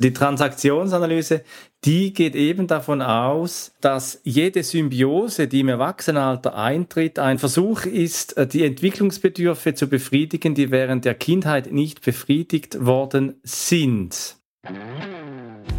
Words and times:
Die 0.00 0.12
Transaktionsanalyse, 0.12 1.42
die 1.84 2.12
geht 2.12 2.36
eben 2.36 2.68
davon 2.68 3.02
aus, 3.02 3.72
dass 3.80 4.20
jede 4.22 4.62
Symbiose, 4.62 5.48
die 5.48 5.58
im 5.58 5.68
Erwachsenenalter 5.68 6.56
eintritt, 6.56 7.18
ein 7.18 7.40
Versuch 7.40 7.84
ist, 7.84 8.36
die 8.52 8.64
Entwicklungsbedürfe 8.64 9.74
zu 9.74 9.88
befriedigen, 9.88 10.54
die 10.54 10.70
während 10.70 11.04
der 11.04 11.16
Kindheit 11.16 11.72
nicht 11.72 12.04
befriedigt 12.04 12.86
worden 12.86 13.40
sind. 13.42 14.36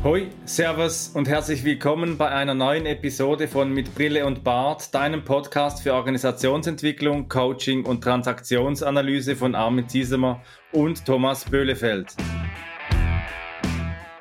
Hoi, 0.03 0.27
Servus 0.43 1.11
und 1.13 1.29
herzlich 1.29 1.63
willkommen 1.63 2.17
bei 2.17 2.27
einer 2.27 2.55
neuen 2.55 2.85
Episode 2.87 3.47
von 3.47 3.71
Mit 3.73 3.95
Brille 3.95 4.25
und 4.25 4.43
Bart, 4.43 4.93
deinem 4.93 5.23
Podcast 5.23 5.81
für 5.81 5.93
Organisationsentwicklung, 5.93 7.29
Coaching 7.29 7.85
und 7.85 8.03
Transaktionsanalyse 8.03 9.37
von 9.37 9.55
Armin 9.55 9.87
Ziesemer 9.87 10.41
und 10.73 11.05
Thomas 11.05 11.45
Böhlefeld. 11.45 12.17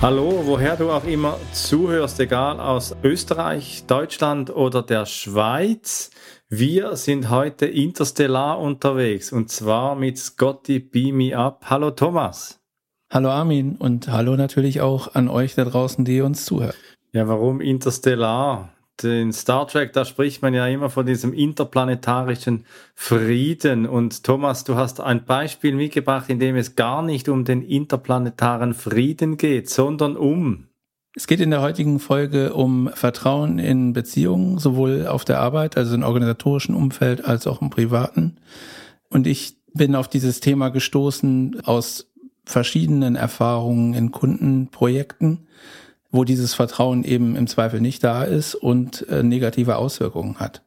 Hallo, 0.00 0.42
woher 0.44 0.76
du 0.76 0.92
auch 0.92 1.02
immer 1.02 1.40
zuhörst, 1.52 2.20
egal 2.20 2.60
aus 2.60 2.94
Österreich, 3.02 3.82
Deutschland 3.88 4.48
oder 4.48 4.80
der 4.80 5.06
Schweiz. 5.06 6.12
Wir 6.48 6.94
sind 6.94 7.30
heute 7.30 7.66
interstellar 7.66 8.60
unterwegs 8.60 9.32
und 9.32 9.50
zwar 9.50 9.96
mit 9.96 10.16
Scotty 10.16 10.78
Beam 10.78 11.16
Me 11.16 11.36
Up. 11.36 11.64
Hallo 11.68 11.90
Thomas. 11.90 12.60
Hallo 13.10 13.30
Armin 13.30 13.74
und 13.74 14.06
hallo 14.06 14.36
natürlich 14.36 14.80
auch 14.80 15.16
an 15.16 15.28
euch 15.28 15.56
da 15.56 15.64
draußen, 15.64 16.04
die 16.04 16.20
uns 16.20 16.44
zuhört. 16.44 16.76
Ja, 17.10 17.26
warum 17.26 17.60
interstellar? 17.60 18.68
In 19.04 19.32
Star 19.32 19.66
Trek, 19.68 19.92
da 19.92 20.04
spricht 20.04 20.42
man 20.42 20.54
ja 20.54 20.66
immer 20.66 20.90
von 20.90 21.06
diesem 21.06 21.32
interplanetarischen 21.32 22.64
Frieden. 22.94 23.86
Und 23.86 24.24
Thomas, 24.24 24.64
du 24.64 24.76
hast 24.76 25.00
ein 25.00 25.24
Beispiel 25.24 25.74
mitgebracht, 25.74 26.28
in 26.28 26.38
dem 26.38 26.56
es 26.56 26.76
gar 26.76 27.02
nicht 27.02 27.28
um 27.28 27.44
den 27.44 27.62
interplanetaren 27.62 28.74
Frieden 28.74 29.36
geht, 29.36 29.70
sondern 29.70 30.16
um 30.16 30.68
es 31.18 31.26
geht 31.26 31.40
in 31.40 31.50
der 31.50 31.62
heutigen 31.62 31.98
Folge 31.98 32.54
um 32.54 32.90
Vertrauen 32.94 33.58
in 33.58 33.92
Beziehungen, 33.92 34.58
sowohl 34.58 35.08
auf 35.08 35.24
der 35.24 35.40
Arbeit, 35.40 35.76
also 35.76 35.96
im 35.96 36.04
organisatorischen 36.04 36.76
Umfeld, 36.76 37.24
als 37.24 37.48
auch 37.48 37.60
im 37.60 37.70
privaten. 37.70 38.36
Und 39.08 39.26
ich 39.26 39.56
bin 39.74 39.96
auf 39.96 40.06
dieses 40.06 40.38
Thema 40.38 40.68
gestoßen 40.68 41.62
aus 41.64 42.12
verschiedenen 42.44 43.16
Erfahrungen 43.16 43.94
in 43.94 44.12
Kundenprojekten, 44.12 45.48
wo 46.10 46.24
dieses 46.24 46.54
Vertrauen 46.54 47.04
eben 47.04 47.36
im 47.36 47.46
Zweifel 47.46 47.80
nicht 47.80 48.02
da 48.02 48.24
ist 48.24 48.54
und 48.54 49.06
äh, 49.08 49.22
negative 49.22 49.76
Auswirkungen 49.76 50.36
hat. 50.40 50.62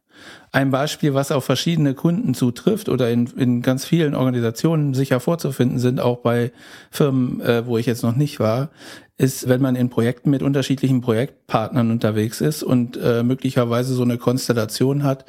Ein 0.51 0.69
Beispiel, 0.69 1.13
was 1.13 1.31
auf 1.31 1.45
verschiedene 1.45 1.93
Kunden 1.93 2.33
zutrifft 2.33 2.89
oder 2.89 3.09
in, 3.09 3.25
in 3.37 3.61
ganz 3.61 3.85
vielen 3.85 4.13
Organisationen 4.13 4.93
sicher 4.93 5.19
vorzufinden 5.19 5.79
sind, 5.79 5.99
auch 5.99 6.17
bei 6.17 6.51
Firmen, 6.91 7.41
äh, 7.41 7.65
wo 7.65 7.77
ich 7.77 7.85
jetzt 7.85 8.03
noch 8.03 8.15
nicht 8.15 8.39
war, 8.39 8.69
ist, 9.17 9.47
wenn 9.47 9.61
man 9.61 9.75
in 9.75 9.89
Projekten 9.89 10.29
mit 10.29 10.43
unterschiedlichen 10.43 11.01
Projektpartnern 11.01 11.89
unterwegs 11.89 12.41
ist 12.41 12.63
und 12.63 12.97
äh, 12.97 13.23
möglicherweise 13.23 13.93
so 13.93 14.03
eine 14.03 14.17
Konstellation 14.17 15.03
hat, 15.03 15.25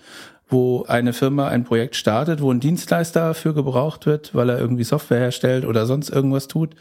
wo 0.48 0.84
eine 0.86 1.12
Firma 1.12 1.48
ein 1.48 1.64
Projekt 1.64 1.96
startet, 1.96 2.42
wo 2.42 2.50
ein 2.50 2.60
Dienstleister 2.60 3.28
dafür 3.28 3.54
gebraucht 3.54 4.06
wird, 4.06 4.34
weil 4.34 4.50
er 4.50 4.58
irgendwie 4.58 4.84
Software 4.84 5.20
herstellt 5.20 5.64
oder 5.64 5.86
sonst 5.86 6.10
irgendwas 6.10 6.48
tut 6.48 6.74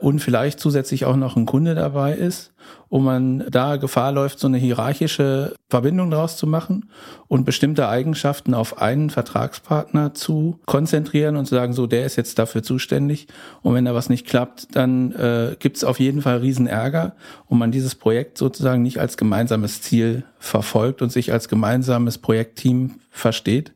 und 0.00 0.20
vielleicht 0.20 0.60
zusätzlich 0.60 1.04
auch 1.04 1.16
noch 1.16 1.36
ein 1.36 1.46
Kunde 1.46 1.74
dabei 1.74 2.14
ist 2.14 2.52
und 2.88 3.04
man 3.04 3.44
da 3.50 3.76
Gefahr 3.76 4.12
läuft, 4.12 4.38
so 4.38 4.46
eine 4.46 4.58
hierarchische 4.58 5.54
Verbindung 5.68 6.10
draus 6.10 6.36
zu 6.36 6.46
machen 6.46 6.90
und 7.28 7.44
bestimmte 7.44 7.88
Eigenschaften 7.88 8.54
auf 8.54 8.80
einen 8.80 9.10
Vertragspartner 9.10 10.14
zu 10.14 10.58
konzentrieren 10.66 11.36
und 11.36 11.46
zu 11.46 11.54
sagen, 11.54 11.72
so, 11.72 11.86
der 11.86 12.04
ist 12.04 12.16
jetzt 12.16 12.38
dafür 12.38 12.62
zuständig 12.62 13.28
und 13.62 13.74
wenn 13.74 13.84
da 13.84 13.94
was 13.94 14.08
nicht 14.08 14.26
klappt, 14.26 14.74
dann 14.74 15.12
äh, 15.12 15.56
gibt 15.58 15.84
auf 15.84 16.00
jeden 16.00 16.22
Fall 16.22 16.38
Riesenärger 16.38 17.14
und 17.46 17.58
man 17.58 17.70
dieses 17.70 17.94
Projekt 17.94 18.38
sozusagen 18.38 18.82
nicht 18.82 18.98
als 18.98 19.16
gemeinsames 19.16 19.82
Ziel 19.82 20.24
verfolgt 20.38 21.02
und 21.02 21.12
sich 21.12 21.32
als 21.32 21.48
gemeinsames 21.48 22.18
Projektteam 22.18 22.96
versteht. 23.10 23.72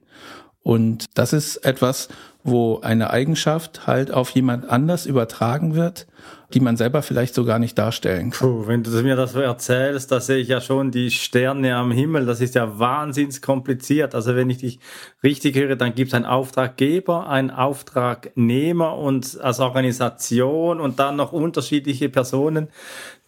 Und 0.64 1.06
das 1.14 1.32
ist 1.34 1.58
etwas, 1.58 2.08
wo 2.42 2.80
eine 2.80 3.10
Eigenschaft 3.10 3.86
halt 3.86 4.10
auf 4.10 4.30
jemand 4.30 4.69
anders 4.69 5.06
übertragen 5.06 5.75
wird, 5.75 6.06
die 6.52 6.60
man 6.60 6.76
selber 6.76 7.02
vielleicht 7.02 7.34
so 7.34 7.44
gar 7.44 7.58
nicht 7.58 7.76
darstellen 7.78 8.30
kann. 8.30 8.48
Puh, 8.48 8.66
wenn 8.66 8.82
du 8.82 8.91
mir 9.02 9.16
das 9.16 9.32
so 9.32 9.41
erzählst, 9.41 10.10
da 10.10 10.20
sehe 10.20 10.38
ich 10.38 10.48
ja 10.48 10.60
schon 10.60 10.91
die 10.91 11.10
Sterne 11.10 11.75
am 11.75 11.91
Himmel. 11.91 12.26
Das 12.26 12.41
ist 12.41 12.54
ja 12.54 12.78
wahnsinnig 12.78 13.42
kompliziert. 13.42 14.14
Also 14.14 14.36
wenn 14.36 14.48
ich 14.50 14.58
dich 14.58 14.78
richtig 15.22 15.56
höre, 15.56 15.76
dann 15.76 15.94
gibt 15.94 16.08
es 16.08 16.14
einen 16.14 16.26
Auftraggeber, 16.26 17.28
einen 17.28 17.50
Auftragnehmer 17.50 18.96
und 18.96 19.41
als 19.41 19.60
Organisation 19.60 20.81
und 20.81 20.98
dann 20.98 21.16
noch 21.16 21.32
unterschiedliche 21.32 22.08
Personen, 22.08 22.69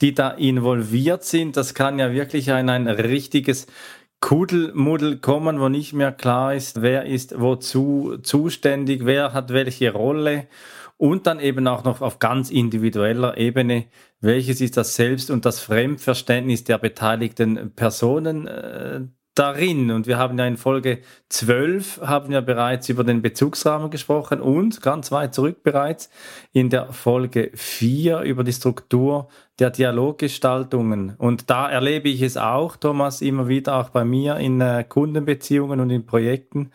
die 0.01 0.15
da 0.15 0.31
involviert 0.31 1.25
sind. 1.25 1.57
Das 1.57 1.75
kann 1.75 1.99
ja 1.99 2.13
wirklich 2.13 2.53
ein, 2.53 2.69
ein 2.69 2.87
richtiges 2.87 3.67
Kuddelmuddel 4.21 5.19
kommen, 5.19 5.61
wo 5.61 5.69
nicht 5.69 5.93
mehr 5.93 6.13
klar 6.13 6.55
ist, 6.55 6.83
wer 6.83 7.05
ist 7.07 7.39
wozu 7.41 8.17
zuständig, 8.23 9.05
wer 9.05 9.33
hat 9.33 9.53
welche 9.53 9.93
Rolle 9.93 10.49
und 10.97 11.27
dann 11.27 11.41
eben 11.41 11.67
auch 11.69 11.85
noch 11.85 12.01
auf 12.01 12.19
ganz 12.19 12.51
individueller 12.51 13.37
Ebene, 13.37 13.87
welches 14.21 14.61
ist 14.61 14.77
das 14.77 14.97
Selbst- 14.97 15.31
und 15.31 15.45
das 15.45 15.61
Fremdverständnis 15.61 16.65
der 16.65 16.79
beteiligten 16.79 17.73
Personen 17.75 18.47
äh, 18.47 19.01
darin. 19.35 19.91
Und 19.91 20.07
wir 20.07 20.17
haben 20.19 20.39
ja 20.39 20.47
in 20.47 20.57
Folge 20.57 21.01
12 21.29 22.01
haben 22.03 22.31
wir 22.31 22.41
bereits 22.41 22.89
über 22.89 23.05
den 23.05 23.23
Bezugsrahmen 23.23 23.91
gesprochen 23.91 24.41
und 24.41 24.81
ganz 24.83 25.13
weit 25.13 25.35
zurück 25.35 25.63
bereits 25.63 26.11
in 26.53 26.71
der 26.71 26.93
Folge 26.93 27.51
4 27.55 28.21
über 28.23 28.43
die 28.43 28.55
Struktur 28.55 29.29
der 29.59 29.71
Dialoggestaltungen. 29.71 31.15
Und 31.17 31.51
da 31.51 31.69
erlebe 31.71 32.09
ich 32.09 32.23
es 32.23 32.37
auch, 32.37 32.77
Thomas, 32.77 33.23
immer 33.23 33.49
wieder 33.49 33.77
auch 33.77 33.91
bei 33.91 34.05
mir 34.05 34.37
in 34.37 34.61
äh, 34.61 34.85
Kundenbeziehungen 34.89 35.81
und 35.81 35.91
in 35.91 36.07
Projekten, 36.07 36.71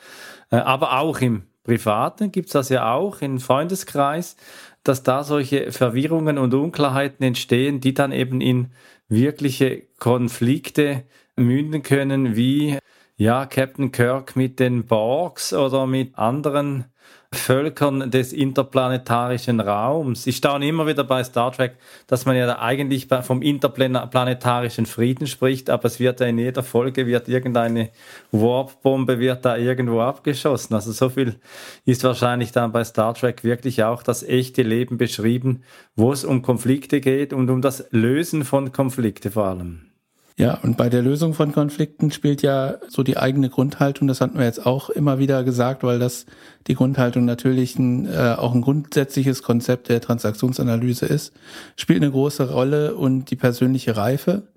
äh, 0.49 0.57
aber 0.57 0.99
auch 0.99 1.19
im 1.19 1.43
Privaten 1.63 2.31
gibt 2.31 2.47
es 2.47 2.53
das 2.53 2.69
ja 2.69 2.93
auch, 2.93 3.21
im 3.21 3.39
Freundeskreis, 3.39 4.35
dass 4.83 5.03
da 5.03 5.23
solche 5.23 5.71
Verwirrungen 5.71 6.39
und 6.39 6.53
Unklarheiten 6.53 7.23
entstehen, 7.23 7.81
die 7.81 7.93
dann 7.93 8.11
eben 8.11 8.41
in 8.41 8.71
wirkliche 9.07 9.83
Konflikte 9.99 11.03
münden 11.35 11.83
können, 11.83 12.35
wie 12.35 12.79
ja, 13.15 13.45
Captain 13.45 13.91
Kirk 13.91 14.35
mit 14.35 14.59
den 14.59 14.85
Borgs 14.87 15.53
oder 15.53 15.85
mit 15.85 16.17
anderen 16.17 16.85
Völkern 17.33 18.11
des 18.11 18.33
interplanetarischen 18.33 19.61
Raums. 19.61 20.27
Ich 20.27 20.37
staune 20.37 20.67
immer 20.67 20.85
wieder 20.85 21.05
bei 21.05 21.23
Star 21.23 21.51
Trek, 21.51 21.77
dass 22.07 22.25
man 22.25 22.35
ja 22.35 22.45
da 22.45 22.59
eigentlich 22.59 23.07
vom 23.23 23.41
interplanetarischen 23.41 24.85
Frieden 24.85 25.27
spricht, 25.27 25.69
aber 25.69 25.85
es 25.85 25.99
wird 25.99 26.19
ja 26.19 26.27
in 26.27 26.37
jeder 26.37 26.61
Folge 26.61 27.07
wird 27.07 27.29
irgendeine 27.29 27.89
Warp-Bombe 28.31 29.19
wird 29.19 29.45
da 29.45 29.55
irgendwo 29.55 30.01
abgeschossen. 30.01 30.73
Also 30.75 30.91
so 30.91 31.09
viel 31.09 31.39
ist 31.85 32.03
wahrscheinlich 32.03 32.51
dann 32.51 32.73
bei 32.73 32.83
Star 32.83 33.13
Trek 33.13 33.45
wirklich 33.45 33.83
auch 33.83 34.03
das 34.03 34.23
echte 34.23 34.63
Leben 34.63 34.97
beschrieben, 34.97 35.63
wo 35.95 36.11
es 36.11 36.25
um 36.25 36.41
Konflikte 36.41 36.99
geht 36.99 37.31
und 37.31 37.49
um 37.49 37.61
das 37.61 37.85
Lösen 37.91 38.43
von 38.43 38.73
Konflikte 38.73 39.31
vor 39.31 39.45
allem. 39.45 39.90
Ja, 40.41 40.57
und 40.63 40.75
bei 40.75 40.89
der 40.89 41.03
Lösung 41.03 41.35
von 41.35 41.51
Konflikten 41.51 42.09
spielt 42.09 42.41
ja 42.41 42.77
so 42.87 43.03
die 43.03 43.15
eigene 43.15 43.51
Grundhaltung, 43.51 44.07
das 44.07 44.21
hatten 44.21 44.39
wir 44.39 44.45
jetzt 44.45 44.65
auch 44.65 44.89
immer 44.89 45.19
wieder 45.19 45.43
gesagt, 45.43 45.83
weil 45.83 45.99
das 45.99 46.25
die 46.65 46.73
Grundhaltung 46.73 47.25
natürlich 47.25 47.77
ein, 47.77 48.07
äh, 48.07 48.33
auch 48.39 48.55
ein 48.55 48.63
grundsätzliches 48.63 49.43
Konzept 49.43 49.89
der 49.89 50.01
Transaktionsanalyse 50.01 51.05
ist, 51.05 51.31
spielt 51.75 52.01
eine 52.01 52.09
große 52.09 52.49
Rolle 52.49 52.95
und 52.95 53.29
die 53.29 53.35
persönliche 53.35 53.95
Reife. 53.95 54.47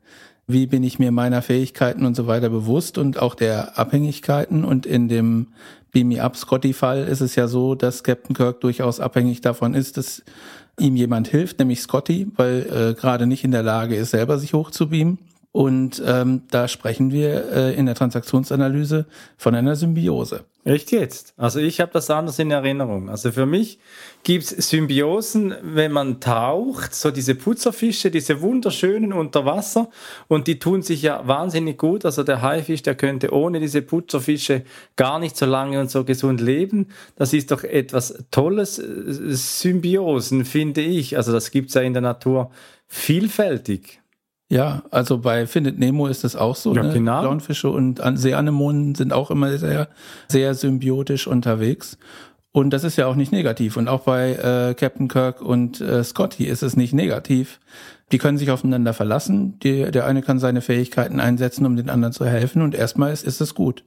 Wie 0.47 0.67
bin 0.67 0.83
ich 0.85 0.99
mir 0.99 1.13
meiner 1.13 1.43
Fähigkeiten 1.43 2.07
und 2.07 2.17
so 2.17 2.27
weiter 2.27 2.49
bewusst 2.49 2.97
und 2.97 3.21
auch 3.21 3.35
der 3.35 3.79
Abhängigkeiten 3.79 4.65
und 4.65 4.87
in 4.87 5.09
dem 5.09 5.49
Beam 5.93 6.09
Me 6.09 6.23
Up 6.23 6.39
Scotty 6.39 6.73
Fall 6.73 7.05
ist 7.05 7.21
es 7.21 7.35
ja 7.35 7.47
so, 7.47 7.75
dass 7.75 8.03
Captain 8.03 8.35
Kirk 8.35 8.63
durchaus 8.63 9.01
abhängig 9.01 9.43
davon 9.43 9.75
ist, 9.75 9.99
dass 9.99 10.23
ihm 10.81 10.97
jemand 10.97 11.29
hilft, 11.29 11.59
nämlich 11.59 11.83
Scotty, 11.83 12.27
weil 12.37 12.67
äh, 12.73 12.99
gerade 12.99 13.27
nicht 13.27 13.45
in 13.45 13.51
der 13.51 13.63
Lage 13.63 13.97
ist, 13.97 14.13
selber 14.13 14.39
sich 14.39 14.55
hochzubeamen 14.55 15.19
Und 15.57 16.03
ähm, 16.05 16.43
da 16.51 16.67
sprechen 16.67 17.13
wir 17.13 17.53
äh, 17.53 17.75
in 17.77 17.87
der 17.87 17.95
Transaktionsanalyse 17.95 19.07
von 19.37 19.55
einer 19.55 19.77
Symbiose. 19.77 20.47
Echt 20.65 20.91
jetzt? 20.91 21.33
Also 21.37 21.61
ich 21.61 21.81
habe 21.81 21.93
das 21.93 22.11
anders 22.11 22.41
in 22.41 22.51
Erinnerung. 22.51 23.09
Also 23.09 23.31
für 23.31 23.47
mich 23.47 23.79
gibt's 24.25 24.49
Symbiosen, 24.49 25.55
wenn 25.63 25.93
man 25.93 26.19
taucht, 26.19 26.93
so 26.97 27.13
diese 27.13 27.37
Putzerfische, 27.37 28.11
diese 28.11 28.41
wunderschönen 28.41 29.13
unter 29.13 29.45
Wasser 29.45 29.91
und 30.27 30.49
die 30.49 30.59
tun 30.59 30.83
sich 30.83 31.03
ja 31.03 31.25
wahnsinnig 31.25 31.79
gut. 31.79 32.05
Also 32.05 32.25
der 32.25 32.43
Haifisch, 32.43 32.83
der 32.83 32.97
könnte 32.97 33.33
ohne 33.33 33.61
diese 33.61 33.81
Putzerfische 33.81 34.65
gar 34.97 35.21
nicht 35.21 35.37
so 35.37 35.47
lange 35.47 35.79
und 35.79 35.89
so 35.89 36.03
gesund 36.03 36.41
leben. 36.41 36.89
Das 37.15 37.33
ist 37.33 37.53
doch 37.53 37.63
etwas 37.63 38.25
Tolles. 38.33 38.75
Symbiosen, 38.75 40.47
finde 40.47 40.81
ich. 40.81 41.17
Also 41.17 41.31
das 41.31 41.53
gibt's 41.53 41.75
ja 41.75 41.83
in 41.83 41.93
der 41.93 42.03
Natur 42.03 42.51
vielfältig. 42.89 44.01
Ja, 44.55 44.85
also 44.93 45.19
bei 45.19 45.49
Findet 45.49 45.81
Nemo 45.81 46.07
ist 46.07 46.23
es 46.23 46.37
auch 46.37 46.55
so. 46.55 46.77
Ja, 46.77 46.85
ne? 46.85 46.93
genau. 46.93 47.23
Clownfische 47.23 47.71
und 47.71 48.01
Seeanemonen 48.15 48.95
sind 48.95 49.13
auch 49.13 49.33
immer 49.33 49.59
sehr, 49.59 49.89
sehr 50.29 50.55
symbiotisch 50.55 51.27
unterwegs. 51.27 51.99
Und 52.57 52.71
das 52.71 52.85
ist 52.85 52.95
ja 52.95 53.09
auch 53.09 53.17
nicht 53.17 53.33
negativ. 53.33 53.77
Und 53.77 53.89
auch 53.89 54.03
bei 54.03 54.31
äh, 54.31 54.75
Captain 54.75 55.09
Kirk 55.09 55.43
und 55.43 55.81
äh, 55.81 56.05
Scotty 56.05 56.45
ist 56.45 56.63
es 56.63 56.77
nicht 56.77 56.93
negativ. 56.93 57.59
Die 58.13 58.19
können 58.19 58.39
sich 58.39 58.53
aufeinander 58.53 58.95
verlassen. 58.95 59.59
Die, 59.59 59.91
der 59.91 60.07
eine 60.07 60.23
kann 60.23 60.39
seine 60.39 60.61
Fähigkeiten 60.61 61.19
einsetzen, 61.19 61.67
um 61.67 61.75
den 61.75 61.91
anderen 61.91 62.13
zu 62.13 62.25
helfen. 62.25 62.63
Und 62.63 62.77
erstmal 62.77 63.13
ist, 63.13 63.25
ist 63.25 63.41
es 63.41 63.57
gut. 63.57 63.83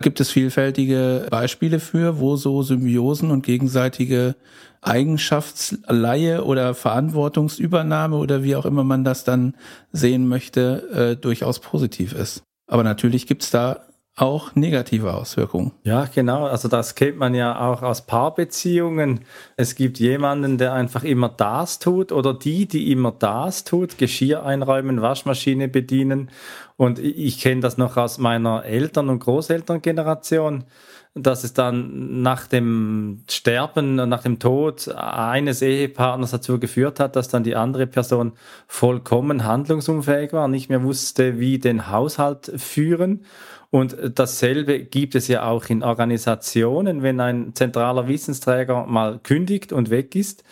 Gibt 0.00 0.18
es 0.18 0.32
vielfältige 0.32 1.28
Beispiele 1.30 1.78
für, 1.78 2.18
wo 2.18 2.34
so 2.34 2.64
Symbiosen 2.64 3.30
und 3.30 3.46
gegenseitige 3.46 4.34
Eigenschaftsleihe 4.80 6.42
oder 6.42 6.74
Verantwortungsübernahme 6.74 8.16
oder 8.16 8.42
wie 8.42 8.56
auch 8.56 8.66
immer 8.66 8.82
man 8.82 9.04
das 9.04 9.22
dann 9.22 9.54
sehen 9.92 10.26
möchte, 10.26 10.88
äh, 10.92 11.16
durchaus 11.16 11.60
positiv 11.60 12.14
ist. 12.14 12.42
Aber 12.66 12.82
natürlich 12.82 13.28
gibt's 13.28 13.52
da 13.52 13.87
auch 14.20 14.54
negative 14.54 15.14
Auswirkungen. 15.14 15.72
Ja, 15.84 16.06
genau. 16.12 16.46
Also 16.46 16.68
das 16.68 16.94
kennt 16.94 17.18
man 17.18 17.34
ja 17.34 17.58
auch 17.60 17.82
aus 17.82 18.02
Paarbeziehungen. 18.02 19.20
Es 19.56 19.74
gibt 19.74 19.98
jemanden, 19.98 20.58
der 20.58 20.72
einfach 20.72 21.04
immer 21.04 21.28
das 21.28 21.78
tut 21.78 22.10
oder 22.10 22.34
die, 22.34 22.66
die 22.66 22.90
immer 22.90 23.12
das 23.12 23.64
tut, 23.64 23.96
Geschirr 23.96 24.44
einräumen, 24.44 25.00
Waschmaschine 25.02 25.68
bedienen. 25.68 26.30
Und 26.76 26.98
ich 26.98 27.40
kenne 27.40 27.60
das 27.60 27.78
noch 27.78 27.96
aus 27.96 28.18
meiner 28.18 28.64
Eltern- 28.64 29.08
und 29.08 29.20
Großelterngeneration 29.20 30.64
dass 31.14 31.44
es 31.44 31.52
dann 31.52 32.22
nach 32.22 32.46
dem 32.46 33.22
Sterben 33.28 33.96
nach 33.96 34.22
dem 34.22 34.38
Tod 34.38 34.88
eines 34.88 35.62
Ehepartners 35.62 36.30
dazu 36.30 36.58
geführt 36.58 37.00
hat, 37.00 37.16
dass 37.16 37.28
dann 37.28 37.44
die 37.44 37.56
andere 37.56 37.86
Person 37.86 38.32
vollkommen 38.66 39.44
handlungsunfähig 39.44 40.32
war, 40.32 40.48
nicht 40.48 40.68
mehr 40.68 40.82
wusste, 40.82 41.38
wie 41.38 41.58
den 41.58 41.90
Haushalt 41.90 42.52
führen. 42.56 43.24
Und 43.70 43.96
dasselbe 44.14 44.80
gibt 44.80 45.14
es 45.14 45.28
ja 45.28 45.46
auch 45.46 45.66
in 45.66 45.82
Organisationen. 45.82 47.02
Wenn 47.02 47.20
ein 47.20 47.54
zentraler 47.54 48.08
Wissensträger 48.08 48.86
mal 48.86 49.18
kündigt 49.22 49.74
und 49.74 49.90
weg 49.90 50.14
ist, 50.14 50.42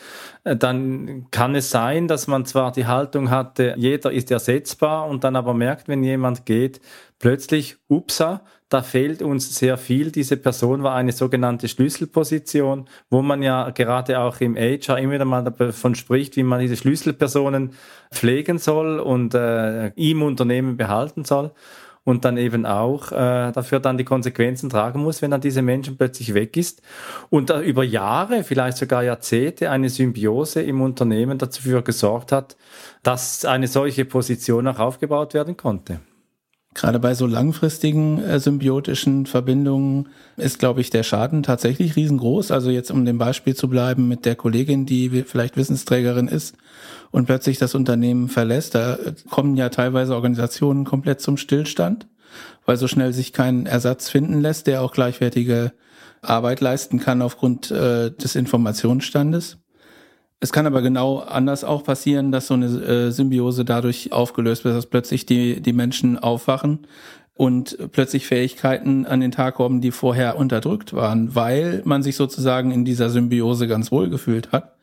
dann 0.45 1.27
kann 1.31 1.55
es 1.55 1.71
sein, 1.71 2.09
dass 2.09 2.27
man 2.27 2.45
zwar 2.45 2.73
die 2.73 2.87
Haltung 2.87 3.31
hatte, 3.31 3.75
jeder 3.79 4.13
ist 4.13 4.31
ersetzbar 4.31 5.09
und 5.09 5.25
dann 5.25 5.35
aber 5.35 5.55
merkt, 5.55 5.89
wenn 5.89 6.05
jemand 6.05 6.45
geht, 6.45 6.83
plötzlich, 7.19 7.79
upsa, 7.89 8.43
da 8.69 8.83
fehlt 8.83 9.23
uns 9.23 9.57
sehr 9.57 9.79
viel. 9.79 10.11
Diese 10.11 10.37
Person 10.37 10.83
war 10.83 10.95
eine 10.95 11.13
sogenannte 11.13 11.69
Schlüsselposition, 11.69 12.87
wo 13.09 13.23
man 13.23 13.43
ja 13.43 13.71
gerade 13.71 14.19
auch 14.21 14.41
im 14.41 14.57
HR 14.57 14.99
immer 14.99 15.15
wieder 15.15 15.25
mal 15.25 15.43
davon 15.43 15.95
spricht, 15.95 16.37
wie 16.37 16.43
man 16.43 16.61
diese 16.61 16.77
Schlüsselpersonen 16.77 17.71
pflegen 18.13 18.59
soll 18.59 18.99
und 18.99 19.35
äh, 19.35 19.89
im 19.89 20.23
Unternehmen 20.23 20.77
behalten 20.77 21.25
soll 21.25 21.53
und 22.07 22.25
dann 22.25 22.37
eben 22.37 22.65
auch 22.67 23.11
äh, 23.11 23.51
dafür 23.53 23.81
dann 23.81 23.99
die 23.99 24.05
Konsequenzen 24.05 24.71
tragen 24.71 25.03
muss, 25.03 25.23
wenn 25.23 25.33
dann 25.33 25.41
diese 25.41 25.61
Menschen 25.61 25.99
plötzlich 25.99 26.35
weg 26.35 26.57
ist 26.57 26.81
und 27.31 27.51
äh, 27.51 27.61
über 27.61 27.83
Jahre, 27.83 28.45
vielleicht 28.45 28.79
sogar 28.79 29.03
Jahrzehnte 29.03 29.71
eine 29.71 29.91
Symbiose 29.91 30.63
im 30.63 30.81
Unternehmen 30.81 31.37
dafür 31.37 31.83
gesorgt 31.83 32.31
hat, 32.31 32.57
dass 33.03 33.45
eine 33.45 33.67
solche 33.67 34.05
Position 34.05 34.69
auch 34.69 34.79
aufgebaut 34.79 35.35
werden 35.35 35.57
konnte. 35.57 35.99
Gerade 36.77 36.99
bei 36.99 37.15
so 37.15 37.27
langfristigen 37.27 38.23
äh, 38.23 38.39
symbiotischen 38.39 39.25
Verbindungen 39.25 40.11
ist, 40.37 40.59
glaube 40.59 40.83
ich, 40.83 40.91
der 40.91 41.05
Schaden 41.05 41.43
tatsächlich 41.43 41.97
riesengroß. 41.97 42.51
Also 42.51 42.69
jetzt, 42.69 42.91
um 42.91 43.07
dem 43.07 43.17
Beispiel 43.17 43.57
zu 43.57 43.71
bleiben 43.71 44.09
mit 44.09 44.27
der 44.27 44.37
Kollegin, 44.37 44.85
die 44.85 45.25
vielleicht 45.27 45.57
Wissensträgerin 45.57 46.29
ist 46.29 46.55
und 47.13 47.25
plötzlich 47.25 47.57
das 47.57 47.75
Unternehmen 47.75 48.29
verlässt, 48.29 48.75
da 48.75 48.99
kommen 49.31 49.57
ja 49.57 49.71
teilweise 49.71 50.15
Organisationen 50.15 50.85
komplett 50.85 51.23
zum 51.23 51.39
Stillstand, 51.39 52.09
weil 52.67 52.77
so 52.77 52.89
schnell 52.89 53.15
sich 53.15 53.33
kein 53.33 53.65
Ersatz 53.65 54.11
finden 54.11 54.43
lässt, 54.43 54.67
der 54.67 54.83
auch 54.83 54.93
gleichwertige 54.93 55.73
Arbeit 56.21 56.61
leisten 56.61 57.01
kann 57.01 57.23
aufgrund 57.23 57.71
äh, 57.71 58.11
des 58.11 58.37
Informationsstandes. 58.37 59.57
Es 60.41 60.53
kann 60.53 60.67
aber 60.67 60.83
genau 60.83 61.21
anders 61.21 61.65
auch 61.65 61.83
passieren, 61.83 62.31
dass 62.31 62.49
so 62.49 62.55
eine 62.55 62.67
äh, 62.67 63.11
Symbiose 63.11 63.65
dadurch 63.65 64.13
aufgelöst 64.13 64.65
wird, 64.65 64.77
dass 64.77 64.87
plötzlich 64.87 65.25
die, 65.25 65.63
die 65.63 65.73
Menschen 65.73 66.19
aufwachen 66.19 66.87
und 67.35 67.79
plötzlich 67.93 68.27
Fähigkeiten 68.27 69.07
an 69.07 69.21
den 69.21 69.33
Tag 69.33 69.55
kommen, 69.55 69.81
die 69.81 69.91
vorher 69.91 70.37
unterdrückt 70.37 70.93
waren, 70.93 71.35
weil 71.35 71.83
man 71.85 72.03
sich 72.03 72.17
sozusagen 72.17 72.71
in 72.71 72.85
dieser 72.85 73.11
Symbiose 73.11 73.67
ganz 73.67 73.91
wohl 73.91 74.11
gefühlt 74.11 74.53
hat. 74.53 74.77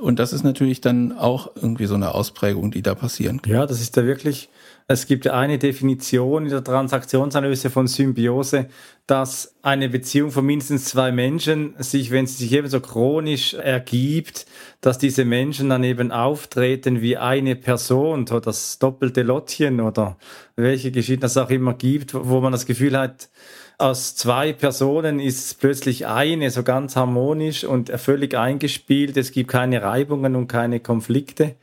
Und 0.00 0.18
das 0.18 0.32
ist 0.32 0.42
natürlich 0.42 0.80
dann 0.80 1.12
auch 1.12 1.52
irgendwie 1.54 1.86
so 1.86 1.94
eine 1.94 2.14
Ausprägung, 2.14 2.72
die 2.72 2.82
da 2.82 2.94
passieren 2.94 3.42
kann. 3.42 3.52
Ja, 3.52 3.66
das 3.66 3.80
ist 3.80 3.96
da 3.96 4.04
wirklich 4.04 4.48
es 4.86 5.06
gibt 5.06 5.26
eine 5.28 5.58
Definition 5.58 6.44
in 6.44 6.50
der 6.50 6.62
Transaktionsanalyse 6.62 7.70
von 7.70 7.86
Symbiose, 7.86 8.68
dass 9.06 9.56
eine 9.62 9.88
Beziehung 9.88 10.30
von 10.30 10.44
mindestens 10.44 10.84
zwei 10.84 11.10
Menschen 11.10 11.74
sich, 11.78 12.10
wenn 12.10 12.26
sie 12.26 12.44
sich 12.44 12.52
eben 12.52 12.68
so 12.68 12.80
chronisch 12.80 13.54
ergibt, 13.54 14.44
dass 14.82 14.98
diese 14.98 15.24
Menschen 15.24 15.70
dann 15.70 15.84
eben 15.84 16.12
auftreten 16.12 17.00
wie 17.00 17.16
eine 17.16 17.56
Person, 17.56 18.26
so 18.26 18.40
das 18.40 18.78
doppelte 18.78 19.22
Lottchen 19.22 19.80
oder 19.80 20.18
welche 20.54 20.90
Geschichten 20.90 21.24
es 21.24 21.38
auch 21.38 21.50
immer 21.50 21.72
gibt, 21.72 22.12
wo 22.12 22.40
man 22.42 22.52
das 22.52 22.66
Gefühl 22.66 22.98
hat, 22.98 23.30
aus 23.78 24.14
zwei 24.16 24.52
Personen 24.52 25.18
ist 25.18 25.60
plötzlich 25.60 26.06
eine 26.06 26.50
so 26.50 26.62
ganz 26.62 26.94
harmonisch 26.94 27.64
und 27.64 27.90
völlig 27.90 28.36
eingespielt. 28.36 29.16
Es 29.16 29.32
gibt 29.32 29.50
keine 29.50 29.82
Reibungen 29.82 30.36
und 30.36 30.46
keine 30.46 30.78
Konflikte. 30.78 31.56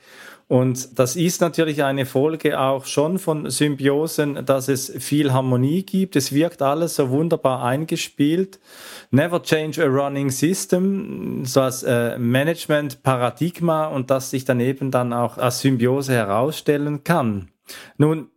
Und 0.52 1.00
das 1.00 1.16
ist 1.16 1.40
natürlich 1.40 1.82
eine 1.82 2.06
Folge 2.06 2.60
auch 2.60 2.84
schon 2.84 3.20
von 3.20 3.50
Symbiosen, 3.50 4.46
dass 4.46 4.68
es 4.68 4.92
viel 5.00 5.32
Harmonie 5.32 5.84
gibt. 5.84 6.18
Es 6.18 6.34
wirkt 6.34 6.62
alles 6.62 6.98
so 6.98 7.10
wunderbar 7.10 7.64
eingespielt. 7.64 8.60
Never 9.12 9.42
change 9.42 9.82
a 9.82 9.88
running 9.88 10.30
system, 10.30 11.46
so 11.46 11.62
als 11.62 11.84
äh, 11.84 12.18
Management-Paradigma 12.18 13.86
und 13.86 14.12
das 14.12 14.32
sich 14.32 14.44
daneben 14.44 14.92
dann 14.92 15.14
auch 15.14 15.38
als 15.38 15.62
Symbiose 15.62 16.12
herausstellen 16.12 17.06
kann. 17.06 17.48
Nun, 17.96 18.28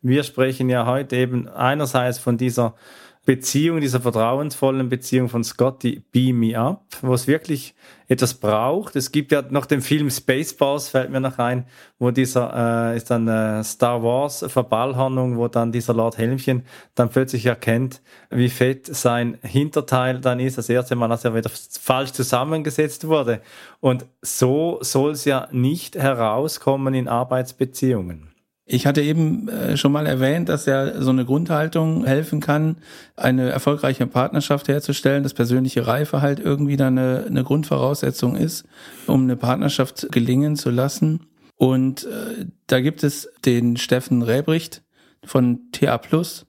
wir 0.00 0.22
sprechen 0.22 0.68
ja 0.68 0.86
heute 0.86 1.16
eben 1.16 1.48
einerseits 1.48 2.20
von 2.20 2.36
dieser 2.36 2.76
Beziehung, 3.24 3.80
dieser 3.80 4.00
vertrauensvollen 4.00 4.90
Beziehung 4.90 5.30
von 5.30 5.44
Scotty 5.44 6.02
Beam 6.12 6.40
Me 6.40 6.58
Up, 6.58 6.84
wo 7.00 7.14
es 7.14 7.26
wirklich 7.26 7.74
etwas 8.06 8.34
braucht. 8.34 8.96
Es 8.96 9.12
gibt 9.12 9.32
ja 9.32 9.40
noch 9.40 9.64
den 9.64 9.80
Film 9.80 10.10
Spaceballs, 10.10 10.88
fällt 10.88 11.10
mir 11.10 11.20
noch 11.20 11.38
ein, 11.38 11.64
wo 11.98 12.10
dieser 12.10 12.92
äh, 12.92 12.96
ist 12.98 13.10
dann 13.10 13.26
äh, 13.26 13.64
Star 13.64 14.02
Wars 14.02 14.44
Verballhornung, 14.46 15.38
wo 15.38 15.48
dann 15.48 15.72
dieser 15.72 15.94
Lord 15.94 16.18
Helmchen 16.18 16.64
dann 16.94 17.08
plötzlich 17.08 17.46
erkennt, 17.46 18.02
wie 18.28 18.50
fett 18.50 18.94
sein 18.94 19.38
Hinterteil 19.42 20.20
dann 20.20 20.38
ist. 20.38 20.58
Das 20.58 20.68
erste 20.68 20.94
Mal, 20.94 21.08
dass 21.08 21.24
er 21.24 21.34
wieder 21.34 21.50
falsch 21.80 22.12
zusammengesetzt 22.12 23.06
wurde. 23.06 23.40
Und 23.80 24.04
so 24.20 24.78
soll 24.82 25.12
es 25.12 25.24
ja 25.24 25.48
nicht 25.50 25.96
herauskommen 25.96 26.92
in 26.92 27.08
Arbeitsbeziehungen. 27.08 28.33
Ich 28.66 28.86
hatte 28.86 29.02
eben 29.02 29.48
äh, 29.48 29.76
schon 29.76 29.92
mal 29.92 30.06
erwähnt, 30.06 30.48
dass 30.48 30.64
ja 30.64 31.02
so 31.02 31.10
eine 31.10 31.26
Grundhaltung 31.26 32.06
helfen 32.06 32.40
kann, 32.40 32.76
eine 33.14 33.50
erfolgreiche 33.50 34.06
Partnerschaft 34.06 34.68
herzustellen, 34.68 35.22
dass 35.22 35.34
persönliche 35.34 35.86
Reife 35.86 36.22
halt 36.22 36.40
irgendwie 36.40 36.76
dann 36.76 36.98
eine, 36.98 37.24
eine 37.26 37.44
Grundvoraussetzung 37.44 38.36
ist, 38.36 38.64
um 39.06 39.24
eine 39.24 39.36
Partnerschaft 39.36 40.10
gelingen 40.12 40.56
zu 40.56 40.70
lassen. 40.70 41.26
Und 41.56 42.04
äh, 42.04 42.46
da 42.66 42.80
gibt 42.80 43.04
es 43.04 43.28
den 43.44 43.76
Steffen 43.76 44.22
Räbricht 44.22 44.82
von 45.24 45.70
TA 45.72 45.98
Plus, 45.98 46.46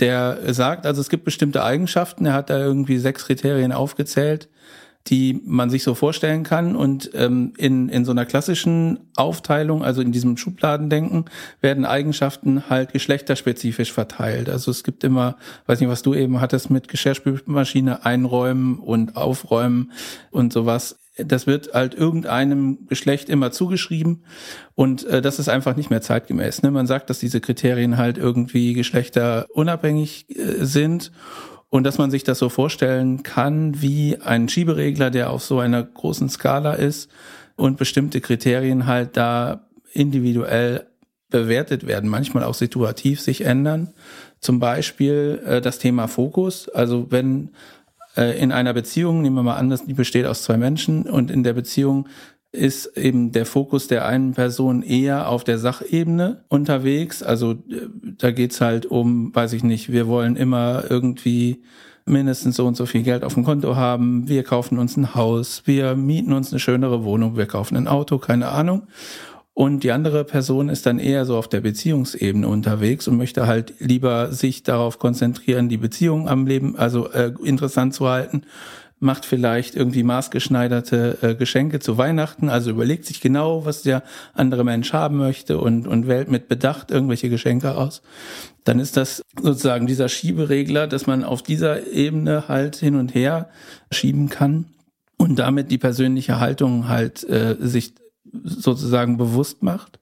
der 0.00 0.52
sagt, 0.52 0.86
also 0.86 1.00
es 1.00 1.08
gibt 1.08 1.24
bestimmte 1.24 1.62
Eigenschaften, 1.62 2.26
er 2.26 2.32
hat 2.32 2.50
da 2.50 2.58
irgendwie 2.58 2.98
sechs 2.98 3.26
Kriterien 3.26 3.70
aufgezählt, 3.70 4.48
die 5.08 5.42
man 5.44 5.68
sich 5.68 5.82
so 5.82 5.94
vorstellen 5.94 6.44
kann. 6.44 6.76
Und 6.76 7.10
ähm, 7.14 7.52
in, 7.58 7.88
in 7.90 8.04
so 8.04 8.12
einer 8.12 8.24
klassischen 8.24 9.00
Aufteilung, 9.16 9.84
also 9.84 10.00
in 10.00 10.12
diesem 10.12 10.36
Schubladendenken, 10.36 11.26
werden 11.60 11.84
Eigenschaften 11.84 12.70
halt 12.70 12.92
geschlechterspezifisch 12.92 13.92
verteilt. 13.92 14.48
Also 14.48 14.70
es 14.70 14.82
gibt 14.82 15.04
immer, 15.04 15.36
weiß 15.66 15.80
nicht, 15.80 15.90
was 15.90 16.02
du 16.02 16.14
eben 16.14 16.40
hattest 16.40 16.70
mit 16.70 16.88
Geschirrspülmaschine 16.88 18.06
einräumen 18.06 18.78
und 18.78 19.16
aufräumen 19.16 19.92
und 20.30 20.52
sowas. 20.52 20.98
das 21.16 21.46
wird 21.46 21.74
halt 21.74 21.94
irgendeinem 21.94 22.86
Geschlecht 22.88 23.28
immer 23.28 23.52
zugeschrieben 23.52 24.24
und 24.74 25.04
äh, 25.04 25.22
das 25.22 25.38
ist 25.38 25.48
einfach 25.48 25.76
nicht 25.76 25.90
mehr 25.90 26.00
zeitgemäß. 26.00 26.62
Ne? 26.62 26.72
Man 26.72 26.88
sagt, 26.88 27.08
dass 27.08 27.20
diese 27.20 27.40
Kriterien 27.40 27.98
halt 27.98 28.18
irgendwie 28.18 28.72
geschlechterunabhängig 28.72 30.26
äh, 30.30 30.64
sind 30.64 31.12
und 31.74 31.82
dass 31.82 31.98
man 31.98 32.12
sich 32.12 32.22
das 32.22 32.38
so 32.38 32.50
vorstellen 32.50 33.24
kann 33.24 33.82
wie 33.82 34.16
ein 34.20 34.48
Schieberegler, 34.48 35.10
der 35.10 35.30
auf 35.30 35.42
so 35.42 35.58
einer 35.58 35.82
großen 35.82 36.28
Skala 36.28 36.74
ist 36.74 37.10
und 37.56 37.78
bestimmte 37.78 38.20
Kriterien 38.20 38.86
halt 38.86 39.16
da 39.16 39.66
individuell 39.92 40.86
bewertet 41.30 41.84
werden, 41.84 42.08
manchmal 42.08 42.44
auch 42.44 42.54
situativ 42.54 43.20
sich 43.20 43.44
ändern. 43.44 43.92
Zum 44.38 44.60
Beispiel 44.60 45.42
äh, 45.44 45.60
das 45.60 45.80
Thema 45.80 46.06
Fokus. 46.06 46.68
Also 46.68 47.10
wenn 47.10 47.50
äh, 48.16 48.38
in 48.38 48.52
einer 48.52 48.72
Beziehung, 48.72 49.22
nehmen 49.22 49.34
wir 49.34 49.42
mal 49.42 49.56
an, 49.56 49.76
die 49.84 49.94
besteht 49.94 50.26
aus 50.26 50.44
zwei 50.44 50.56
Menschen 50.56 51.10
und 51.10 51.28
in 51.28 51.42
der 51.42 51.54
Beziehung 51.54 52.06
ist 52.54 52.96
eben 52.96 53.32
der 53.32 53.46
Fokus 53.46 53.88
der 53.88 54.06
einen 54.06 54.32
Person 54.32 54.82
eher 54.82 55.28
auf 55.28 55.44
der 55.44 55.58
Sachebene 55.58 56.44
unterwegs. 56.48 57.22
Also 57.22 57.52
äh, 57.52 57.88
da 58.18 58.30
geht's 58.30 58.60
halt 58.60 58.86
um, 58.86 59.34
weiß 59.34 59.52
ich 59.52 59.64
nicht, 59.64 59.92
wir 59.92 60.06
wollen 60.06 60.36
immer 60.36 60.84
irgendwie 60.88 61.62
mindestens 62.06 62.56
so 62.56 62.66
und 62.66 62.76
so 62.76 62.86
viel 62.86 63.02
Geld 63.02 63.24
auf 63.24 63.34
dem 63.34 63.44
Konto 63.44 63.76
haben, 63.76 64.28
wir 64.28 64.42
kaufen 64.42 64.78
uns 64.78 64.96
ein 64.96 65.14
Haus, 65.14 65.62
wir 65.64 65.96
mieten 65.96 66.32
uns 66.32 66.52
eine 66.52 66.60
schönere 66.60 67.02
Wohnung, 67.02 67.36
wir 67.36 67.46
kaufen 67.46 67.76
ein 67.76 67.88
Auto, 67.88 68.18
keine 68.18 68.48
Ahnung. 68.48 68.82
Und 69.54 69.84
die 69.84 69.92
andere 69.92 70.24
Person 70.24 70.68
ist 70.68 70.84
dann 70.84 70.98
eher 70.98 71.24
so 71.24 71.36
auf 71.36 71.46
der 71.46 71.60
Beziehungsebene 71.60 72.46
unterwegs 72.48 73.06
und 73.06 73.16
möchte 73.16 73.46
halt 73.46 73.74
lieber 73.78 74.32
sich 74.32 74.64
darauf 74.64 74.98
konzentrieren, 74.98 75.68
die 75.68 75.76
Beziehung 75.76 76.28
am 76.28 76.46
Leben, 76.46 76.76
also 76.76 77.08
äh, 77.10 77.32
interessant 77.42 77.94
zu 77.94 78.08
halten, 78.08 78.42
macht 79.04 79.24
vielleicht 79.24 79.76
irgendwie 79.76 80.02
maßgeschneiderte 80.02 81.18
äh, 81.22 81.34
Geschenke 81.36 81.78
zu 81.78 81.96
Weihnachten, 81.98 82.48
also 82.48 82.70
überlegt 82.70 83.04
sich 83.04 83.20
genau, 83.20 83.64
was 83.64 83.82
der 83.82 84.02
andere 84.32 84.64
Mensch 84.64 84.92
haben 84.92 85.18
möchte 85.18 85.58
und, 85.58 85.86
und 85.86 86.08
wählt 86.08 86.30
mit 86.30 86.48
Bedacht 86.48 86.90
irgendwelche 86.90 87.28
Geschenke 87.28 87.76
aus. 87.76 88.02
Dann 88.64 88.80
ist 88.80 88.96
das 88.96 89.22
sozusagen 89.40 89.86
dieser 89.86 90.08
Schieberegler, 90.08 90.86
dass 90.88 91.06
man 91.06 91.22
auf 91.22 91.42
dieser 91.42 91.86
Ebene 91.86 92.48
halt 92.48 92.76
hin 92.76 92.96
und 92.96 93.14
her 93.14 93.50
schieben 93.92 94.28
kann 94.28 94.66
und 95.16 95.38
damit 95.38 95.70
die 95.70 95.78
persönliche 95.78 96.40
Haltung 96.40 96.88
halt 96.88 97.22
äh, 97.28 97.56
sich 97.60 97.94
sozusagen 98.42 99.16
bewusst 99.16 99.62
macht. 99.62 100.00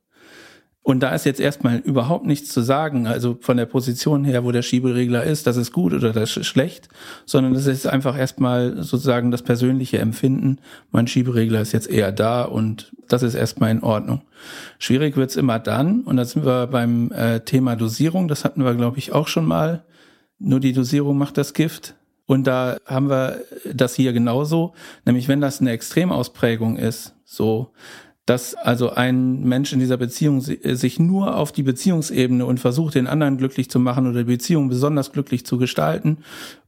Und 0.85 1.01
da 1.01 1.15
ist 1.15 1.25
jetzt 1.25 1.39
erstmal 1.39 1.79
überhaupt 1.79 2.27
nichts 2.27 2.49
zu 2.49 2.61
sagen, 2.61 3.07
also 3.07 3.39
von 3.41 3.57
der 3.57 3.67
Position 3.67 4.25
her, 4.25 4.45
wo 4.45 4.51
der 4.51 4.63
Schieberegler 4.63 5.23
ist, 5.23 5.47
das 5.47 5.57
ist 5.57 5.71
gut 5.73 5.93
oder 5.93 6.13
das 6.13 6.37
ist 6.37 6.47
schlecht, 6.47 6.89
sondern 7.25 7.55
das 7.55 7.67
ist 7.67 7.87
einfach 7.87 8.19
erstmal 8.19 8.83
sozusagen 8.83 9.31
das 9.31 9.43
persönliche 9.43 9.99
Empfinden. 9.99 10.59
Mein 10.91 11.07
Schieberegler 11.07 11.61
ist 11.61 11.71
jetzt 11.71 11.89
eher 11.89 12.11
da 12.11 12.43
und 12.43 12.93
das 13.09 13.23
ist 13.23 13.35
erstmal 13.35 13.71
in 13.71 13.85
Ordnung. 13.85 14.23
Schwierig 14.81 15.17
wird's 15.17 15.37
immer 15.37 15.61
dann, 15.61 16.01
und 16.01 16.17
da 16.17 16.25
sind 16.25 16.45
wir 16.45 16.67
beim 16.67 17.13
äh, 17.13 17.41
Thema 17.41 17.77
Dosierung, 17.77 18.27
das 18.27 18.45
hatten 18.45 18.65
wir, 18.65 18.75
glaube 18.75 18.99
ich, 18.99 19.13
auch 19.13 19.29
schon 19.29 19.47
mal. 19.47 19.85
Nur 20.41 20.59
die 20.59 20.73
Dosierung 20.73 21.17
macht 21.17 21.39
das 21.39 21.55
Gift. 21.55 21.95
Und 22.27 22.47
da 22.47 22.79
haben 22.87 23.09
wir 23.09 23.43
das 23.73 23.95
hier 23.95 24.13
genauso, 24.13 24.75
nämlich 25.05 25.29
wenn 25.29 25.41
das 25.41 25.61
eine 25.61 25.71
Extremausprägung 25.71 26.77
ist, 26.77 27.15
so, 27.25 27.73
dass 28.27 28.55
also 28.55 28.91
ein 28.91 29.43
Mensch 29.43 29.73
in 29.73 29.81
dieser 29.81 29.97
Beziehung 29.97 30.41
sich 30.41 30.99
nur 31.01 31.37
auf 31.37 31.53
die 31.53 31.65
Beziehungsebene 31.65 32.47
und 32.47 32.61
versucht, 32.61 32.95
den 32.95 33.07
anderen 33.07 33.37
glücklich 33.37 33.69
zu 33.71 33.81
machen 33.81 34.07
oder 34.07 34.21
die 34.21 34.33
Beziehung 34.33 34.69
besonders 34.69 35.13
glücklich 35.13 35.45
zu 35.45 35.59
gestalten 35.59 36.19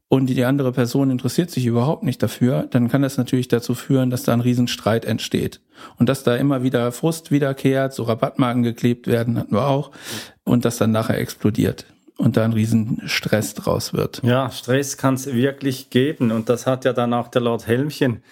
und 0.09 0.27
die 0.27 0.45
andere 0.45 0.73
Person 0.73 1.11
interessiert 1.11 1.51
sich 1.51 1.67
überhaupt 1.67 2.03
nicht 2.03 2.23
dafür, 2.23 2.67
dann 2.71 2.89
kann 2.89 3.03
das 3.03 3.17
natürlich 3.17 3.49
dazu 3.49 3.75
führen, 3.75 4.11
dass 4.11 4.23
da 4.23 4.33
ein 4.33 4.41
Riesenstreit 4.41 5.05
entsteht. 5.05 5.61
Und 5.99 6.09
dass 6.09 6.23
da 6.23 6.37
immer 6.37 6.63
wieder 6.63 6.93
Frust 6.93 7.31
wiederkehrt, 7.31 7.95
so 7.95 8.05
Rabattmarken 8.05 8.63
geklebt 8.63 9.07
werden, 9.07 9.39
hatten 9.39 9.55
wir 9.55 9.67
auch, 9.67 9.91
und 10.45 10.65
das 10.65 10.77
dann 10.77 10.93
nachher 10.93 11.19
explodiert 11.19 11.87
und 12.17 12.37
da 12.37 12.45
ein 12.45 12.53
Riesenstress 12.53 13.55
draus 13.55 13.93
wird. 13.93 14.21
Ja, 14.23 14.51
Stress 14.51 14.97
kann 14.97 15.15
es 15.15 15.33
wirklich 15.33 15.91
geben 15.91 16.31
und 16.31 16.49
das 16.49 16.67
hat 16.67 16.85
ja 16.85 16.93
dann 16.93 17.13
auch 17.13 17.29
der 17.29 17.43
Lord 17.43 17.67
Helmchen, 17.67 18.23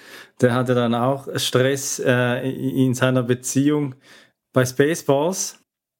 der 0.41 0.55
hatte 0.55 0.75
dann 0.75 0.95
auch 0.95 1.29
Stress 1.37 1.99
äh, 1.99 2.49
in 2.49 2.95
seiner 2.95 3.23
Beziehung 3.23 3.95
bei 4.53 4.65
Spaceballs. 4.65 5.59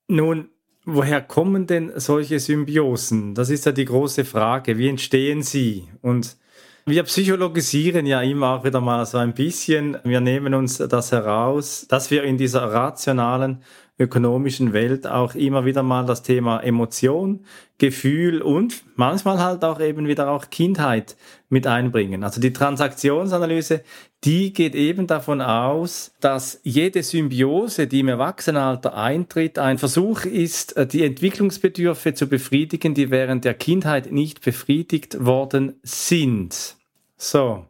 Nun, 0.09 0.51
woher 0.85 1.21
kommen 1.21 1.67
denn 1.67 1.93
solche 1.97 2.39
Symbiosen? 2.39 3.35
Das 3.35 3.51
ist 3.51 3.67
ja 3.67 3.73
die 3.73 3.85
große 3.85 4.25
Frage. 4.25 4.79
Wie 4.79 4.89
entstehen 4.89 5.43
sie? 5.43 5.89
Und 6.03 6.37
wir 6.85 7.05
psychologisieren 7.05 8.07
ja 8.07 8.21
immer 8.23 8.51
auch 8.51 8.65
wieder 8.65 8.81
mal 8.81 9.07
so 9.07 9.19
ein 9.19 9.35
bisschen. 9.35 9.99
Wir 10.03 10.21
nehmen 10.21 10.55
uns 10.55 10.79
das 10.79 11.13
heraus, 11.13 11.87
dass 11.89 12.11
wir 12.11 12.25
in 12.25 12.39
dieser 12.39 12.63
rationalen 12.63 13.63
ökonomischen 14.03 14.73
Welt 14.73 15.07
auch 15.07 15.35
immer 15.35 15.65
wieder 15.65 15.83
mal 15.83 16.05
das 16.05 16.23
Thema 16.23 16.61
Emotion, 16.61 17.45
Gefühl 17.79 18.43
und 18.43 18.85
manchmal 18.97 19.39
halt 19.39 19.65
auch 19.65 19.81
eben 19.81 20.07
wieder 20.07 20.31
auch 20.31 20.51
Kindheit 20.51 21.17
mit 21.49 21.67
einbringen. 21.67 22.23
Also 22.23 22.41
die 22.41 22.53
Transaktionsanalyse, 22.53 23.83
die 24.25 24.53
geht 24.53 24.75
eben 24.75 25.07
davon 25.07 25.41
aus, 25.41 26.13
dass 26.21 26.61
jede 26.63 27.03
Symbiose, 27.03 27.87
die 27.87 28.01
im 28.01 28.09
Erwachsenenalter 28.09 28.97
eintritt, 28.97 29.59
ein 29.59 29.79
Versuch 29.79 30.25
ist, 30.25 30.75
die 30.93 31.05
Entwicklungsbedürfe 31.05 32.15
zu 32.15 32.29
befriedigen, 32.29 32.95
die 32.95 33.11
während 33.11 33.45
der 33.45 33.55
Kindheit 33.55 34.13
nicht 34.13 34.45
befriedigt 34.45 35.25
worden 35.25 35.81
sind. 35.83 36.77
So. 37.17 37.67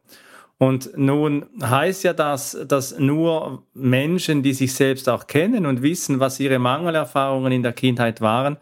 Und 0.62 0.96
nun 0.96 1.46
heißt 1.60 2.04
ja 2.04 2.12
das, 2.12 2.56
dass 2.68 2.96
nur 2.96 3.66
Menschen, 3.74 4.44
die 4.44 4.52
sich 4.52 4.72
selbst 4.72 5.08
auch 5.08 5.26
kennen 5.26 5.66
und 5.66 5.82
wissen, 5.82 6.20
was 6.20 6.38
ihre 6.38 6.60
Mangelerfahrungen 6.60 7.50
in 7.50 7.64
der 7.64 7.72
Kindheit 7.72 8.20
waren, 8.20 8.58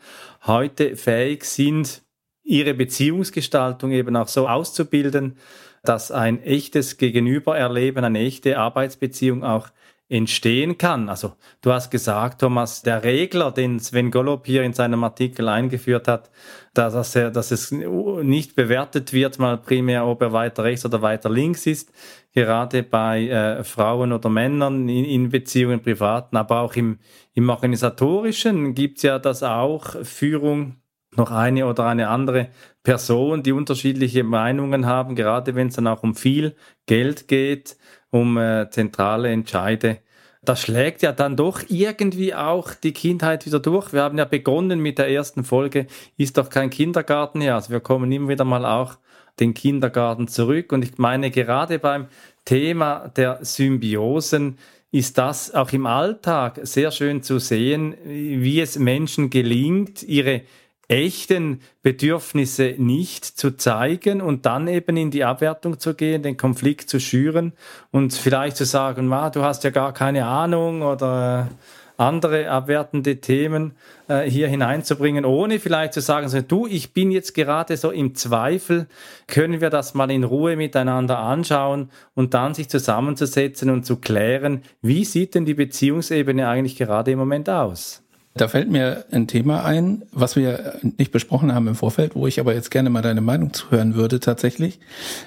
heute 0.46 0.96
fähig 0.96 1.44
sind, 1.44 2.00
ihre 2.42 2.72
Beziehungsgestaltung 2.72 3.90
eben 3.90 4.16
auch 4.16 4.28
so 4.28 4.48
auszubilden, 4.48 5.36
dass 5.84 6.10
ein 6.10 6.42
echtes 6.42 6.96
Gegenübererleben, 6.96 8.02
eine 8.02 8.20
echte 8.20 8.56
Arbeitsbeziehung 8.56 9.44
auch 9.44 9.68
entstehen 10.10 10.76
kann. 10.76 11.08
Also 11.08 11.34
du 11.62 11.72
hast 11.72 11.90
gesagt, 11.90 12.40
Thomas, 12.40 12.82
der 12.82 13.04
Regler, 13.04 13.52
den 13.52 13.78
Sven 13.78 14.10
Gollop 14.10 14.44
hier 14.44 14.64
in 14.64 14.72
seinem 14.72 15.04
Artikel 15.04 15.48
eingeführt 15.48 16.08
hat, 16.08 16.30
dass, 16.74 17.14
er, 17.14 17.30
dass 17.30 17.52
es 17.52 17.70
nicht 17.70 18.56
bewertet 18.56 19.12
wird, 19.12 19.38
mal 19.38 19.56
primär, 19.56 20.04
ob 20.04 20.20
er 20.20 20.32
weiter 20.32 20.64
rechts 20.64 20.84
oder 20.84 21.00
weiter 21.00 21.30
links 21.30 21.64
ist, 21.66 21.92
gerade 22.32 22.82
bei 22.82 23.28
äh, 23.28 23.62
Frauen 23.62 24.12
oder 24.12 24.28
Männern 24.28 24.88
in, 24.88 25.04
in 25.04 25.28
Beziehungen, 25.30 25.80
privaten, 25.80 26.36
aber 26.36 26.60
auch 26.60 26.74
im, 26.74 26.98
im 27.34 27.48
organisatorischen 27.48 28.74
gibt's 28.74 29.02
ja 29.02 29.20
das 29.20 29.44
auch, 29.44 29.94
Führung 30.04 30.80
noch 31.16 31.30
eine 31.30 31.66
oder 31.66 31.86
eine 31.86 32.08
andere 32.08 32.50
Person, 32.82 33.42
die 33.42 33.52
unterschiedliche 33.52 34.24
Meinungen 34.24 34.86
haben, 34.86 35.14
gerade 35.14 35.54
wenn 35.54 35.68
es 35.68 35.74
dann 35.74 35.86
auch 35.86 36.02
um 36.02 36.14
viel 36.14 36.56
Geld 36.86 37.28
geht, 37.28 37.76
um 38.10 38.38
äh, 38.38 38.68
zentrale 38.70 39.30
Entscheide. 39.30 39.98
Das 40.42 40.62
schlägt 40.62 41.02
ja 41.02 41.12
dann 41.12 41.36
doch 41.36 41.60
irgendwie 41.68 42.34
auch 42.34 42.72
die 42.72 42.92
Kindheit 42.92 43.44
wieder 43.44 43.60
durch. 43.60 43.92
Wir 43.92 44.02
haben 44.02 44.16
ja 44.16 44.24
begonnen 44.24 44.80
mit 44.80 44.98
der 44.98 45.10
ersten 45.10 45.44
Folge, 45.44 45.86
ist 46.16 46.38
doch 46.38 46.48
kein 46.48 46.70
Kindergarten 46.70 47.40
her. 47.42 47.56
Also 47.56 47.70
wir 47.70 47.80
kommen 47.80 48.10
immer 48.10 48.30
wieder 48.30 48.44
mal 48.44 48.64
auch 48.64 48.96
den 49.38 49.52
Kindergarten 49.54 50.28
zurück. 50.28 50.72
Und 50.72 50.82
ich 50.82 50.98
meine, 50.98 51.30
gerade 51.30 51.78
beim 51.78 52.06
Thema 52.44 53.08
der 53.16 53.38
Symbiosen 53.42 54.58
ist 54.92 55.18
das 55.18 55.54
auch 55.54 55.72
im 55.72 55.86
Alltag 55.86 56.60
sehr 56.62 56.90
schön 56.90 57.22
zu 57.22 57.38
sehen, 57.38 57.94
wie 58.04 58.60
es 58.60 58.78
Menschen 58.78 59.30
gelingt, 59.30 60.02
ihre 60.02 60.42
echten 60.90 61.60
Bedürfnisse 61.82 62.74
nicht 62.76 63.24
zu 63.24 63.56
zeigen 63.56 64.20
und 64.20 64.44
dann 64.44 64.66
eben 64.66 64.96
in 64.96 65.12
die 65.12 65.24
Abwertung 65.24 65.78
zu 65.78 65.94
gehen, 65.94 66.22
den 66.22 66.36
Konflikt 66.36 66.90
zu 66.90 66.98
schüren 66.98 67.52
und 67.92 68.12
vielleicht 68.12 68.56
zu 68.56 68.64
sagen, 68.64 69.12
ah, 69.12 69.30
du 69.30 69.42
hast 69.42 69.62
ja 69.62 69.70
gar 69.70 69.94
keine 69.94 70.26
Ahnung 70.26 70.82
oder 70.82 71.48
andere 71.96 72.50
abwertende 72.50 73.20
Themen 73.20 73.72
äh, 74.08 74.22
hier 74.22 74.48
hineinzubringen, 74.48 75.24
ohne 75.24 75.60
vielleicht 75.60 75.92
zu 75.92 76.00
sagen, 76.00 76.28
so, 76.28 76.40
du, 76.40 76.66
ich 76.66 76.92
bin 76.92 77.12
jetzt 77.12 77.34
gerade 77.34 77.76
so 77.76 77.90
im 77.90 78.14
Zweifel, 78.14 78.88
können 79.28 79.60
wir 79.60 79.70
das 79.70 79.94
mal 79.94 80.10
in 80.10 80.24
Ruhe 80.24 80.56
miteinander 80.56 81.18
anschauen 81.18 81.90
und 82.14 82.34
dann 82.34 82.54
sich 82.54 82.68
zusammenzusetzen 82.68 83.70
und 83.70 83.84
zu 83.84 83.96
klären, 83.96 84.62
wie 84.82 85.04
sieht 85.04 85.34
denn 85.34 85.44
die 85.44 85.54
Beziehungsebene 85.54 86.48
eigentlich 86.48 86.76
gerade 86.76 87.12
im 87.12 87.18
Moment 87.18 87.48
aus? 87.48 88.02
Da 88.34 88.46
fällt 88.46 88.70
mir 88.70 89.06
ein 89.10 89.26
Thema 89.26 89.64
ein, 89.64 90.04
was 90.12 90.36
wir 90.36 90.78
nicht 90.82 91.10
besprochen 91.10 91.52
haben 91.52 91.66
im 91.66 91.74
Vorfeld, 91.74 92.14
wo 92.14 92.28
ich 92.28 92.38
aber 92.38 92.54
jetzt 92.54 92.70
gerne 92.70 92.88
mal 92.88 93.02
deine 93.02 93.20
Meinung 93.20 93.52
zuhören 93.52 93.96
würde 93.96 94.20
tatsächlich. 94.20 94.78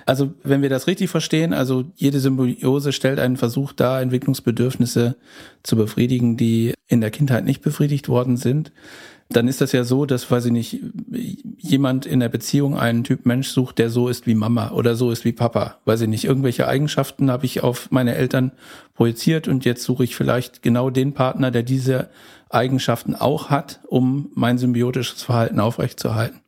Also 0.05 0.33
wenn 0.43 0.61
wir 0.61 0.69
das 0.69 0.87
richtig 0.87 1.09
verstehen, 1.09 1.53
also 1.53 1.83
jede 1.95 2.21
Symbiose 2.21 2.93
stellt 2.93 3.19
einen 3.19 3.35
Versuch 3.35 3.73
dar, 3.73 4.01
Entwicklungsbedürfnisse 4.01 5.17
zu 5.63 5.75
befriedigen, 5.75 6.37
die 6.37 6.73
in 6.87 7.01
der 7.01 7.11
Kindheit 7.11 7.43
nicht 7.43 7.61
befriedigt 7.61 8.07
worden 8.07 8.37
sind. 8.37 8.71
dann 9.29 9.47
ist 9.47 9.61
das 9.61 9.71
ja 9.71 9.83
so, 9.83 10.05
dass, 10.05 10.29
weiß 10.29 10.45
ich 10.45 10.51
nicht, 10.51 10.79
jemand 11.57 12.05
in 12.05 12.19
der 12.19 12.29
Beziehung 12.29 12.77
einen 12.77 13.03
Typ 13.03 13.25
Mensch 13.25 13.49
sucht, 13.49 13.79
der 13.79 13.89
so 13.89 14.07
ist 14.07 14.27
wie 14.27 14.35
Mama 14.35 14.71
oder 14.71 14.95
so 14.95 15.11
ist 15.11 15.25
wie 15.25 15.31
Papa. 15.31 15.77
Weiß 15.85 16.01
ich 16.01 16.07
nicht, 16.07 16.25
irgendwelche 16.25 16.67
Eigenschaften 16.67 17.31
habe 17.31 17.45
ich 17.45 17.63
auf 17.63 17.91
meine 17.91 18.15
Eltern 18.15 18.51
projiziert 18.95 19.47
und 19.47 19.65
jetzt 19.65 19.83
suche 19.83 20.03
ich 20.03 20.15
vielleicht 20.15 20.61
genau 20.61 20.89
den 20.89 21.13
Partner, 21.13 21.51
der 21.51 21.63
diese 21.63 22.09
Eigenschaften 22.53 23.15
auch 23.15 23.49
hat, 23.49 23.81
um 23.87 24.31
mein 24.35 24.57
symbiotisches 24.57 25.23
Verhalten 25.23 25.59
aufrechtzuerhalten. 25.59 26.41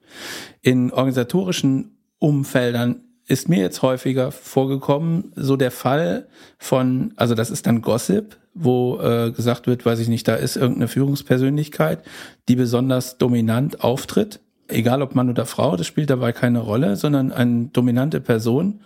In 0.61 0.91
organisatorischen 0.91 1.97
Umfeldern 2.19 3.01
ist 3.27 3.49
mir 3.49 3.59
jetzt 3.59 3.81
häufiger 3.81 4.31
vorgekommen, 4.31 5.31
so 5.35 5.55
der 5.57 5.71
Fall 5.71 6.27
von, 6.57 7.13
also 7.15 7.33
das 7.33 7.49
ist 7.49 7.65
dann 7.65 7.81
Gossip, 7.81 8.37
wo 8.53 8.99
äh, 8.99 9.31
gesagt 9.31 9.67
wird, 9.67 9.85
weiß 9.85 9.99
ich 9.99 10.07
nicht, 10.07 10.27
da 10.27 10.35
ist 10.35 10.55
irgendeine 10.55 10.87
Führungspersönlichkeit, 10.87 12.03
die 12.47 12.55
besonders 12.55 13.17
dominant 13.17 13.83
auftritt. 13.83 14.39
Egal 14.67 15.01
ob 15.01 15.15
Mann 15.15 15.29
oder 15.29 15.45
Frau, 15.45 15.75
das 15.75 15.87
spielt 15.87 16.09
dabei 16.09 16.31
keine 16.31 16.59
Rolle, 16.59 16.95
sondern 16.95 17.31
eine 17.31 17.65
dominante 17.65 18.21
Person. 18.21 18.81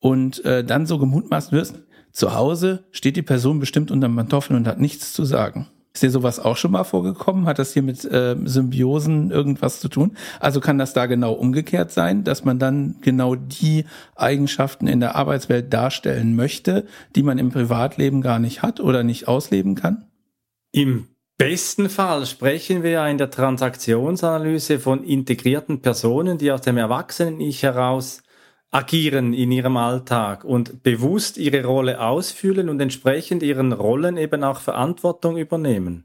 Und 0.00 0.44
äh, 0.44 0.64
dann 0.64 0.86
so 0.86 0.98
gemutmaßt 0.98 1.52
wird, 1.52 1.74
zu 2.10 2.34
Hause 2.34 2.84
steht 2.90 3.16
die 3.16 3.22
Person 3.22 3.60
bestimmt 3.60 3.90
unter 3.90 4.08
Pantoffeln 4.08 4.56
und 4.56 4.66
hat 4.66 4.80
nichts 4.80 5.12
zu 5.12 5.24
sagen. 5.24 5.68
Ist 5.94 6.02
dir 6.02 6.10
sowas 6.10 6.40
auch 6.40 6.56
schon 6.56 6.70
mal 6.70 6.84
vorgekommen? 6.84 7.44
Hat 7.46 7.58
das 7.58 7.74
hier 7.74 7.82
mit 7.82 8.02
äh, 8.04 8.34
Symbiosen 8.44 9.30
irgendwas 9.30 9.78
zu 9.80 9.88
tun? 9.88 10.16
Also 10.40 10.60
kann 10.60 10.78
das 10.78 10.94
da 10.94 11.04
genau 11.04 11.32
umgekehrt 11.32 11.90
sein, 11.90 12.24
dass 12.24 12.44
man 12.44 12.58
dann 12.58 12.96
genau 13.02 13.34
die 13.34 13.84
Eigenschaften 14.16 14.86
in 14.86 15.00
der 15.00 15.16
Arbeitswelt 15.16 15.72
darstellen 15.72 16.34
möchte, 16.34 16.86
die 17.14 17.22
man 17.22 17.36
im 17.36 17.50
Privatleben 17.50 18.22
gar 18.22 18.38
nicht 18.38 18.62
hat 18.62 18.80
oder 18.80 19.02
nicht 19.02 19.28
ausleben 19.28 19.74
kann? 19.74 20.06
Im 20.72 21.08
besten 21.36 21.90
Fall 21.90 22.24
sprechen 22.24 22.82
wir 22.82 22.90
ja 22.92 23.08
in 23.08 23.18
der 23.18 23.30
Transaktionsanalyse 23.30 24.78
von 24.78 25.04
integrierten 25.04 25.82
Personen, 25.82 26.38
die 26.38 26.52
aus 26.52 26.62
dem 26.62 26.78
Erwachsenen-Ich 26.78 27.64
heraus 27.64 28.22
agieren 28.72 29.34
in 29.34 29.52
ihrem 29.52 29.76
Alltag 29.76 30.44
und 30.44 30.82
bewusst 30.82 31.36
ihre 31.36 31.64
Rolle 31.64 32.00
ausfüllen 32.00 32.68
und 32.68 32.80
entsprechend 32.80 33.42
ihren 33.42 33.72
Rollen 33.72 34.16
eben 34.16 34.42
auch 34.42 34.60
Verantwortung 34.60 35.36
übernehmen. 35.36 36.04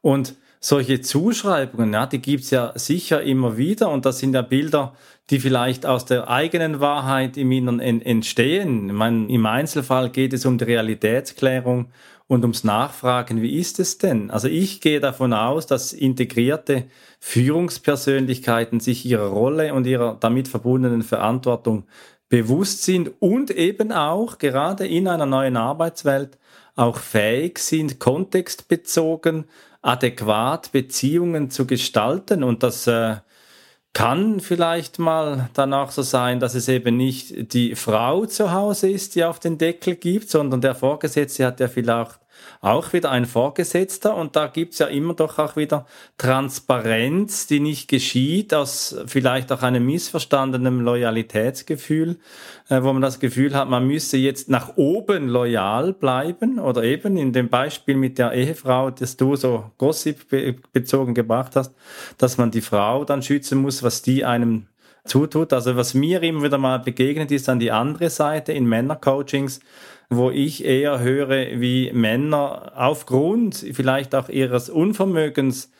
Und 0.00 0.36
solche 0.60 1.00
Zuschreibungen, 1.00 1.92
ja, 1.92 2.06
die 2.06 2.20
gibt's 2.20 2.50
ja 2.50 2.72
sicher 2.76 3.22
immer 3.22 3.56
wieder 3.56 3.90
und 3.90 4.06
das 4.06 4.20
sind 4.20 4.34
ja 4.34 4.42
Bilder, 4.42 4.94
die 5.30 5.40
vielleicht 5.40 5.84
aus 5.84 6.04
der 6.04 6.30
eigenen 6.30 6.78
Wahrheit 6.80 7.36
im 7.36 7.50
Inneren 7.50 7.80
entstehen. 7.80 8.86
Ich 8.86 8.94
meine, 8.94 9.26
Im 9.28 9.44
Einzelfall 9.44 10.10
geht 10.10 10.32
es 10.32 10.46
um 10.46 10.58
die 10.58 10.64
Realitätsklärung 10.64 11.86
und 12.28 12.42
ums 12.42 12.64
Nachfragen, 12.64 13.40
wie 13.40 13.58
ist 13.58 13.78
es 13.78 13.98
denn? 13.98 14.30
Also 14.30 14.48
ich 14.48 14.80
gehe 14.80 15.00
davon 15.00 15.32
aus, 15.32 15.66
dass 15.66 15.92
integrierte 15.92 16.84
Führungspersönlichkeiten 17.20 18.80
sich 18.80 19.06
ihrer 19.06 19.28
Rolle 19.28 19.74
und 19.74 19.86
ihrer 19.86 20.16
damit 20.18 20.48
verbundenen 20.48 21.02
Verantwortung 21.02 21.84
bewusst 22.28 22.82
sind 22.82 23.12
und 23.20 23.52
eben 23.52 23.92
auch 23.92 24.38
gerade 24.38 24.86
in 24.86 25.06
einer 25.06 25.26
neuen 25.26 25.56
Arbeitswelt 25.56 26.38
auch 26.74 26.98
fähig 26.98 27.58
sind, 27.60 28.00
kontextbezogen, 28.00 29.44
adäquat 29.80 30.72
Beziehungen 30.72 31.50
zu 31.50 31.66
gestalten. 31.66 32.42
Und 32.42 32.64
das 32.64 32.88
äh, 32.88 33.16
kann 33.96 34.40
vielleicht 34.40 34.98
mal 34.98 35.48
dann 35.54 35.72
auch 35.72 35.90
so 35.90 36.02
sein, 36.02 36.38
dass 36.38 36.54
es 36.54 36.68
eben 36.68 36.98
nicht 36.98 37.54
die 37.54 37.74
Frau 37.74 38.26
zu 38.26 38.52
Hause 38.52 38.90
ist, 38.90 39.14
die 39.14 39.24
auf 39.24 39.38
den 39.38 39.56
Deckel 39.56 39.94
gibt, 39.94 40.28
sondern 40.28 40.60
der 40.60 40.74
Vorgesetzte 40.74 41.46
hat 41.46 41.60
ja 41.60 41.68
vielleicht 41.68 42.20
auch 42.60 42.92
wieder 42.92 43.10
ein 43.10 43.24
Vorgesetzter 43.24 44.16
und 44.16 44.36
da 44.36 44.46
gibt's 44.46 44.78
ja 44.78 44.86
immer 44.86 45.14
doch 45.14 45.38
auch 45.38 45.56
wieder 45.56 45.86
Transparenz, 46.18 47.46
die 47.46 47.60
nicht 47.60 47.88
geschieht 47.88 48.54
aus 48.54 48.96
vielleicht 49.06 49.52
auch 49.52 49.62
einem 49.62 49.86
missverstandenen 49.86 50.80
Loyalitätsgefühl, 50.80 52.16
äh, 52.68 52.82
wo 52.82 52.92
man 52.92 53.02
das 53.02 53.20
Gefühl 53.20 53.54
hat, 53.54 53.68
man 53.68 53.86
müsse 53.86 54.16
jetzt 54.16 54.48
nach 54.48 54.76
oben 54.76 55.28
loyal 55.28 55.92
bleiben 55.92 56.58
oder 56.58 56.82
eben 56.82 57.16
in 57.16 57.32
dem 57.32 57.48
Beispiel 57.48 57.96
mit 57.96 58.18
der 58.18 58.32
Ehefrau, 58.32 58.90
das 58.90 59.16
du 59.16 59.36
so 59.36 59.70
Gossip 59.78 60.26
bezogen 60.72 61.14
gebracht 61.14 61.56
hast, 61.56 61.74
dass 62.18 62.38
man 62.38 62.50
die 62.50 62.60
Frau 62.60 63.04
dann 63.04 63.22
schützen 63.22 63.58
muss, 63.58 63.82
was 63.82 64.02
die 64.02 64.24
einem 64.24 64.66
zutut. 65.06 65.52
Also 65.52 65.76
was 65.76 65.94
mir 65.94 66.22
immer 66.22 66.42
wieder 66.42 66.58
mal 66.58 66.78
begegnet 66.78 67.30
ist 67.30 67.48
an 67.48 67.58
die 67.58 67.72
andere 67.72 68.10
Seite 68.10 68.52
in 68.52 68.66
Männercoachings, 68.66 69.60
wo 70.08 70.30
ich 70.30 70.64
eher 70.64 71.00
höre, 71.00 71.60
wie 71.60 71.92
Männer 71.92 72.72
aufgrund 72.76 73.56
vielleicht 73.72 74.14
auch 74.14 74.28
ihres 74.28 74.70
Unvermögens 74.70 75.70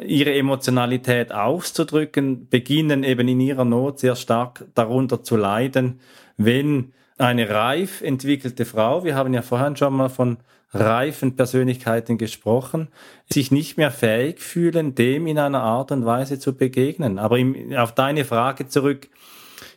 ihre 0.00 0.32
Emotionalität 0.34 1.32
auszudrücken, 1.32 2.48
beginnen 2.48 3.04
eben 3.04 3.28
in 3.28 3.40
ihrer 3.40 3.64
Not 3.64 3.98
sehr 3.98 4.16
stark 4.16 4.64
darunter 4.74 5.22
zu 5.22 5.36
leiden, 5.36 6.00
wenn 6.36 6.92
eine 7.18 7.50
reif 7.50 8.00
entwickelte 8.00 8.64
Frau, 8.64 9.04
wir 9.04 9.14
haben 9.14 9.34
ja 9.34 9.42
vorhin 9.42 9.76
schon 9.76 9.94
mal 9.94 10.08
von 10.08 10.38
reifen 10.72 11.36
Persönlichkeiten 11.36 12.16
gesprochen, 12.16 12.88
sich 13.30 13.50
nicht 13.50 13.76
mehr 13.76 13.90
fähig 13.90 14.40
fühlen, 14.40 14.94
dem 14.94 15.26
in 15.26 15.38
einer 15.38 15.62
Art 15.62 15.92
und 15.92 16.06
Weise 16.06 16.38
zu 16.38 16.56
begegnen. 16.56 17.18
Aber 17.18 17.38
im, 17.38 17.74
auf 17.76 17.94
deine 17.94 18.24
Frage 18.24 18.68
zurück, 18.68 19.08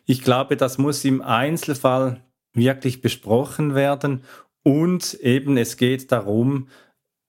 ich 0.05 0.21
glaube, 0.21 0.55
das 0.55 0.77
muss 0.77 1.03
im 1.03 1.21
Einzelfall 1.21 2.21
wirklich 2.55 3.01
besprochen 3.01 3.75
werden. 3.75 4.23
Und 4.63 5.13
eben 5.15 5.57
es 5.57 5.77
geht 5.77 6.11
darum, 6.11 6.67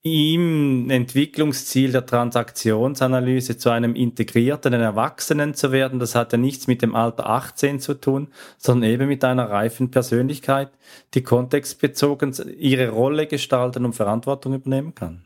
im 0.06 0.88
Entwicklungsziel 0.88 1.90
der 1.90 2.06
Transaktionsanalyse 2.06 3.58
zu 3.58 3.70
einem 3.70 3.96
integrierten 3.96 4.72
Erwachsenen 4.72 5.54
zu 5.54 5.72
werden. 5.72 5.98
Das 5.98 6.14
hat 6.14 6.30
ja 6.30 6.38
nichts 6.38 6.68
mit 6.68 6.80
dem 6.80 6.94
Alter 6.94 7.28
18 7.28 7.80
zu 7.80 7.94
tun, 7.94 8.28
sondern 8.56 8.88
eben 8.88 9.08
mit 9.08 9.24
einer 9.24 9.50
reifen 9.50 9.90
Persönlichkeit, 9.90 10.70
die 11.14 11.22
kontextbezogen 11.22 12.34
ihre 12.56 12.90
Rolle 12.90 13.26
gestalten 13.26 13.84
und 13.84 13.94
Verantwortung 13.94 14.54
übernehmen 14.54 14.94
kann. 14.94 15.24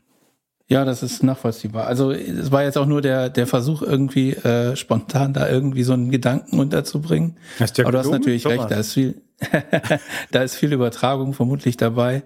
Ja, 0.67 0.83
das 0.83 1.03
ist 1.03 1.21
nachvollziehbar. 1.21 1.85
Also 1.85 2.11
es 2.11 2.51
war 2.51 2.63
jetzt 2.63 2.77
auch 2.77 2.85
nur 2.87 3.01
der, 3.01 3.29
der 3.29 3.45
Versuch, 3.45 3.83
irgendwie 3.83 4.31
äh, 4.31 4.75
spontan 4.75 5.33
da 5.33 5.47
irgendwie 5.47 5.83
so 5.83 5.93
einen 5.93 6.09
Gedanken 6.09 6.59
unterzubringen. 6.59 7.37
Hast 7.59 7.77
ja 7.77 7.83
Aber 7.83 7.91
du 7.91 7.99
hast 7.99 8.09
natürlich 8.09 8.43
Thomas. 8.43 8.59
recht, 8.59 8.71
da 8.71 8.75
ist 8.79 8.93
viel, 8.93 9.21
da 10.31 10.43
ist 10.43 10.55
viel 10.55 10.73
Übertragung 10.73 11.33
vermutlich 11.33 11.77
dabei 11.77 12.23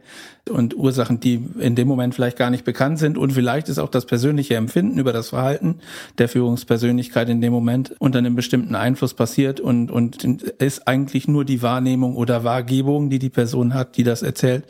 und 0.50 0.76
Ursachen, 0.76 1.20
die 1.20 1.44
in 1.60 1.76
dem 1.76 1.88
Moment 1.88 2.14
vielleicht 2.14 2.38
gar 2.38 2.50
nicht 2.50 2.66
bekannt 2.66 3.00
sind. 3.00 3.18
Und 3.18 3.34
vielleicht 3.34 3.70
ist 3.70 3.80
auch 3.80 3.90
das 3.90 4.06
persönliche 4.06 4.56
Empfinden 4.56 5.00
über 5.00 5.14
das 5.14 5.30
Verhalten 5.30 5.80
der 6.18 6.30
Führungspersönlichkeit 6.30 7.30
in 7.30 7.42
dem 7.42 7.52
Moment 7.52 7.96
unter 8.00 8.20
einem 8.20 8.36
bestimmten 8.36 8.76
Einfluss 8.76 9.14
passiert 9.14 9.60
und, 9.60 9.92
und 9.92 10.24
ist 10.24 10.88
eigentlich 10.88 11.28
nur 11.28 11.46
die 11.46 11.62
Wahrnehmung 11.62 12.16
oder 12.16 12.44
Wahrgebung, 12.44 13.10
die 13.10 13.20
die 13.20 13.30
Person 13.30 13.74
hat, 13.74 13.98
die 13.98 14.04
das 14.04 14.22
erzählt, 14.22 14.66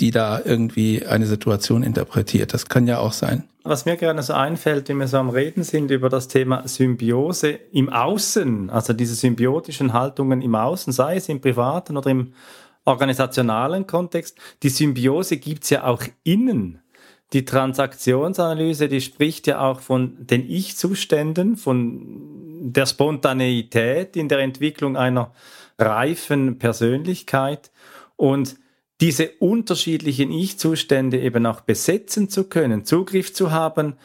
die 0.00 0.10
da 0.10 0.40
irgendwie 0.44 1.06
eine 1.06 1.26
Situation 1.26 1.82
interpretiert. 1.82 2.54
Das 2.54 2.66
kann 2.66 2.86
ja 2.86 2.98
auch 2.98 3.12
sein. 3.12 3.44
Was 3.62 3.84
mir 3.84 3.96
gerne 3.96 4.22
so 4.22 4.32
einfällt, 4.32 4.88
wenn 4.88 4.98
wir 4.98 5.06
so 5.06 5.18
am 5.18 5.28
Reden 5.28 5.62
sind 5.62 5.90
über 5.90 6.08
das 6.08 6.28
Thema 6.28 6.66
Symbiose 6.66 7.58
im 7.72 7.90
Außen, 7.90 8.70
also 8.70 8.94
diese 8.94 9.14
symbiotischen 9.14 9.92
Haltungen 9.92 10.40
im 10.40 10.54
Außen, 10.54 10.92
sei 10.92 11.16
es 11.16 11.28
im 11.28 11.40
privaten 11.42 11.98
oder 11.98 12.10
im 12.10 12.32
organisationalen 12.86 13.86
Kontext, 13.86 14.38
die 14.62 14.70
Symbiose 14.70 15.36
gibt's 15.36 15.68
ja 15.68 15.84
auch 15.84 16.02
innen. 16.24 16.80
Die 17.34 17.44
Transaktionsanalyse, 17.44 18.88
die 18.88 19.02
spricht 19.02 19.46
ja 19.46 19.60
auch 19.60 19.80
von 19.80 20.16
den 20.26 20.48
Ich-Zuständen, 20.48 21.56
von 21.56 22.62
der 22.62 22.86
Spontaneität 22.86 24.16
in 24.16 24.28
der 24.28 24.40
Entwicklung 24.40 24.96
einer 24.96 25.32
reifen 25.78 26.58
Persönlichkeit. 26.58 27.70
Und 28.16 28.56
diese 29.00 29.30
unterschiedlichen 29.38 30.30
Ich-Zustände 30.30 31.20
eben 31.20 31.46
auch 31.46 31.62
besetzen 31.62 32.28
zu 32.28 32.44
können, 32.44 32.84
Zugriff 32.84 33.32
zu 33.32 33.50
haben, 33.50 33.96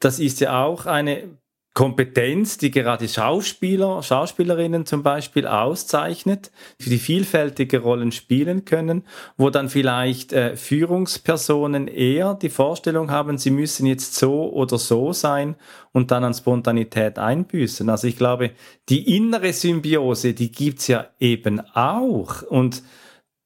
das 0.00 0.18
ist 0.18 0.40
ja 0.40 0.64
auch 0.64 0.86
eine 0.86 1.38
Kompetenz, 1.74 2.58
die 2.58 2.70
gerade 2.70 3.08
Schauspieler, 3.08 4.02
Schauspielerinnen 4.02 4.84
zum 4.84 5.02
Beispiel 5.02 5.46
auszeichnet, 5.46 6.50
die 6.78 6.98
vielfältige 6.98 7.78
Rollen 7.78 8.12
spielen 8.12 8.66
können, 8.66 9.04
wo 9.38 9.48
dann 9.48 9.70
vielleicht 9.70 10.34
äh, 10.34 10.54
Führungspersonen 10.56 11.88
eher 11.88 12.34
die 12.34 12.50
Vorstellung 12.50 13.10
haben, 13.10 13.38
sie 13.38 13.50
müssen 13.50 13.86
jetzt 13.86 14.16
so 14.16 14.52
oder 14.52 14.76
so 14.76 15.14
sein 15.14 15.56
und 15.92 16.10
dann 16.10 16.24
an 16.24 16.34
Spontanität 16.34 17.18
einbüßen. 17.18 17.88
Also 17.88 18.06
ich 18.06 18.18
glaube, 18.18 18.50
die 18.90 19.16
innere 19.16 19.54
Symbiose, 19.54 20.34
die 20.34 20.52
gibt's 20.52 20.88
ja 20.88 21.06
eben 21.18 21.60
auch 21.74 22.42
und 22.42 22.82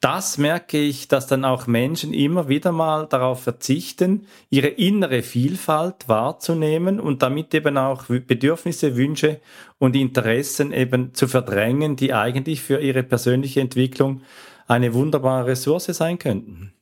das 0.00 0.36
merke 0.36 0.78
ich, 0.78 1.08
dass 1.08 1.26
dann 1.26 1.44
auch 1.44 1.66
Menschen 1.66 2.12
immer 2.12 2.48
wieder 2.48 2.70
mal 2.70 3.06
darauf 3.06 3.42
verzichten, 3.42 4.26
ihre 4.50 4.68
innere 4.68 5.22
Vielfalt 5.22 6.06
wahrzunehmen 6.06 7.00
und 7.00 7.22
damit 7.22 7.54
eben 7.54 7.78
auch 7.78 8.04
Bedürfnisse, 8.06 8.96
Wünsche 8.96 9.40
und 9.78 9.96
Interessen 9.96 10.72
eben 10.72 11.14
zu 11.14 11.28
verdrängen, 11.28 11.96
die 11.96 12.12
eigentlich 12.12 12.60
für 12.60 12.80
ihre 12.80 13.02
persönliche 13.02 13.60
Entwicklung 13.60 14.20
eine 14.66 14.92
wunderbare 14.92 15.46
Ressource 15.46 15.86
sein 15.86 16.18
könnten. 16.18 16.75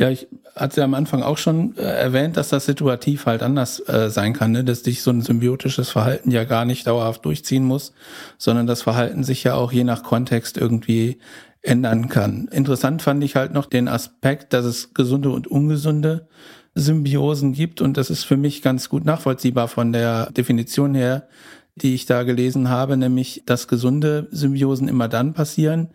Ja, 0.00 0.08
ich 0.08 0.28
hatte 0.56 0.80
ja 0.80 0.84
am 0.84 0.94
Anfang 0.94 1.22
auch 1.22 1.36
schon 1.36 1.76
äh, 1.76 1.82
erwähnt, 1.82 2.38
dass 2.38 2.48
das 2.48 2.64
situativ 2.64 3.26
halt 3.26 3.42
anders 3.42 3.86
äh, 3.86 4.08
sein 4.08 4.32
kann, 4.32 4.52
ne? 4.52 4.64
dass 4.64 4.82
sich 4.82 5.02
so 5.02 5.10
ein 5.10 5.20
symbiotisches 5.20 5.90
Verhalten 5.90 6.30
ja 6.30 6.44
gar 6.44 6.64
nicht 6.64 6.86
dauerhaft 6.86 7.22
durchziehen 7.26 7.64
muss, 7.64 7.92
sondern 8.38 8.66
das 8.66 8.80
Verhalten 8.80 9.24
sich 9.24 9.44
ja 9.44 9.56
auch 9.56 9.72
je 9.72 9.84
nach 9.84 10.02
Kontext 10.02 10.56
irgendwie 10.56 11.18
ändern 11.60 12.08
kann. 12.08 12.48
Interessant 12.50 13.02
fand 13.02 13.22
ich 13.22 13.36
halt 13.36 13.52
noch 13.52 13.66
den 13.66 13.88
Aspekt, 13.88 14.54
dass 14.54 14.64
es 14.64 14.94
gesunde 14.94 15.28
und 15.28 15.48
ungesunde 15.48 16.28
Symbiosen 16.74 17.52
gibt 17.52 17.82
und 17.82 17.98
das 17.98 18.08
ist 18.08 18.24
für 18.24 18.38
mich 18.38 18.62
ganz 18.62 18.88
gut 18.88 19.04
nachvollziehbar 19.04 19.68
von 19.68 19.92
der 19.92 20.30
Definition 20.32 20.94
her, 20.94 21.28
die 21.76 21.94
ich 21.94 22.06
da 22.06 22.22
gelesen 22.22 22.70
habe, 22.70 22.96
nämlich, 22.96 23.42
dass 23.44 23.68
gesunde 23.68 24.28
Symbiosen 24.30 24.88
immer 24.88 25.08
dann 25.08 25.34
passieren, 25.34 25.90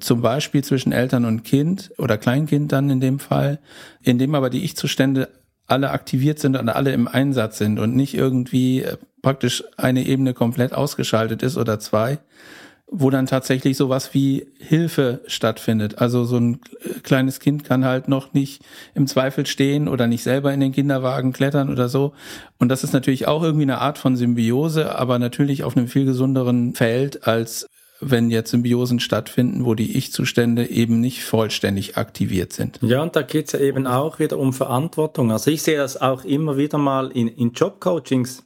zum 0.00 0.22
Beispiel 0.22 0.64
zwischen 0.64 0.92
Eltern 0.92 1.24
und 1.24 1.44
Kind 1.44 1.92
oder 1.98 2.18
Kleinkind 2.18 2.72
dann 2.72 2.90
in 2.90 3.00
dem 3.00 3.18
Fall, 3.18 3.58
in 4.02 4.18
dem 4.18 4.34
aber 4.34 4.50
die 4.50 4.64
Ich-Zustände 4.64 5.28
alle 5.66 5.90
aktiviert 5.90 6.38
sind 6.38 6.56
und 6.56 6.68
alle 6.68 6.92
im 6.92 7.08
Einsatz 7.08 7.58
sind 7.58 7.78
und 7.78 7.96
nicht 7.96 8.14
irgendwie 8.14 8.82
äh, 8.82 8.96
praktisch 9.22 9.64
eine 9.76 10.06
Ebene 10.06 10.34
komplett 10.34 10.74
ausgeschaltet 10.74 11.42
ist 11.42 11.56
oder 11.56 11.80
zwei, 11.80 12.18
wo 12.86 13.08
dann 13.08 13.26
tatsächlich 13.26 13.78
sowas 13.78 14.12
wie 14.12 14.46
Hilfe 14.58 15.22
stattfindet. 15.26 15.98
Also 15.98 16.24
so 16.24 16.36
ein 16.36 16.60
kleines 17.02 17.40
Kind 17.40 17.64
kann 17.64 17.84
halt 17.86 18.08
noch 18.08 18.34
nicht 18.34 18.62
im 18.94 19.06
Zweifel 19.06 19.46
stehen 19.46 19.88
oder 19.88 20.06
nicht 20.06 20.22
selber 20.22 20.52
in 20.52 20.60
den 20.60 20.72
Kinderwagen 20.72 21.32
klettern 21.32 21.70
oder 21.70 21.88
so. 21.88 22.12
Und 22.58 22.68
das 22.68 22.84
ist 22.84 22.92
natürlich 22.92 23.26
auch 23.26 23.42
irgendwie 23.42 23.64
eine 23.64 23.78
Art 23.78 23.96
von 23.96 24.16
Symbiose, 24.16 24.94
aber 24.94 25.18
natürlich 25.18 25.64
auf 25.64 25.76
einem 25.76 25.88
viel 25.88 26.04
gesunderen 26.04 26.74
Feld 26.74 27.26
als 27.26 27.66
wenn 28.00 28.30
jetzt 28.30 28.50
Symbiosen 28.50 29.00
stattfinden, 29.00 29.64
wo 29.64 29.74
die 29.74 29.96
Ich-Zustände 29.96 30.68
eben 30.68 31.00
nicht 31.00 31.24
vollständig 31.24 31.96
aktiviert 31.96 32.52
sind. 32.52 32.78
Ja, 32.82 33.02
und 33.02 33.14
da 33.16 33.22
geht 33.22 33.46
es 33.46 33.52
ja 33.52 33.60
eben 33.60 33.86
auch 33.86 34.18
wieder 34.18 34.38
um 34.38 34.52
Verantwortung. 34.52 35.30
Also 35.30 35.50
ich 35.50 35.62
sehe 35.62 35.76
das 35.76 36.00
auch 36.00 36.24
immer 36.24 36.56
wieder 36.56 36.78
mal 36.78 37.10
in, 37.10 37.28
in 37.28 37.52
Jobcoachings 37.52 38.44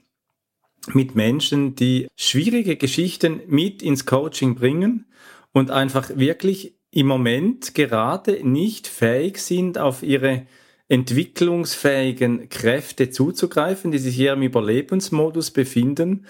mit 0.92 1.14
Menschen, 1.14 1.74
die 1.74 2.08
schwierige 2.16 2.76
Geschichten 2.76 3.40
mit 3.46 3.82
ins 3.82 4.06
Coaching 4.06 4.54
bringen 4.54 5.06
und 5.52 5.70
einfach 5.70 6.10
wirklich 6.14 6.74
im 6.90 7.06
Moment 7.06 7.74
gerade 7.74 8.46
nicht 8.46 8.86
fähig 8.86 9.38
sind, 9.38 9.78
auf 9.78 10.02
ihre 10.02 10.46
entwicklungsfähigen 10.88 12.48
Kräfte 12.48 13.10
zuzugreifen, 13.10 13.90
die 13.90 13.98
sich 13.98 14.16
hier 14.16 14.32
im 14.32 14.42
Überlebensmodus 14.42 15.50
befinden 15.50 16.26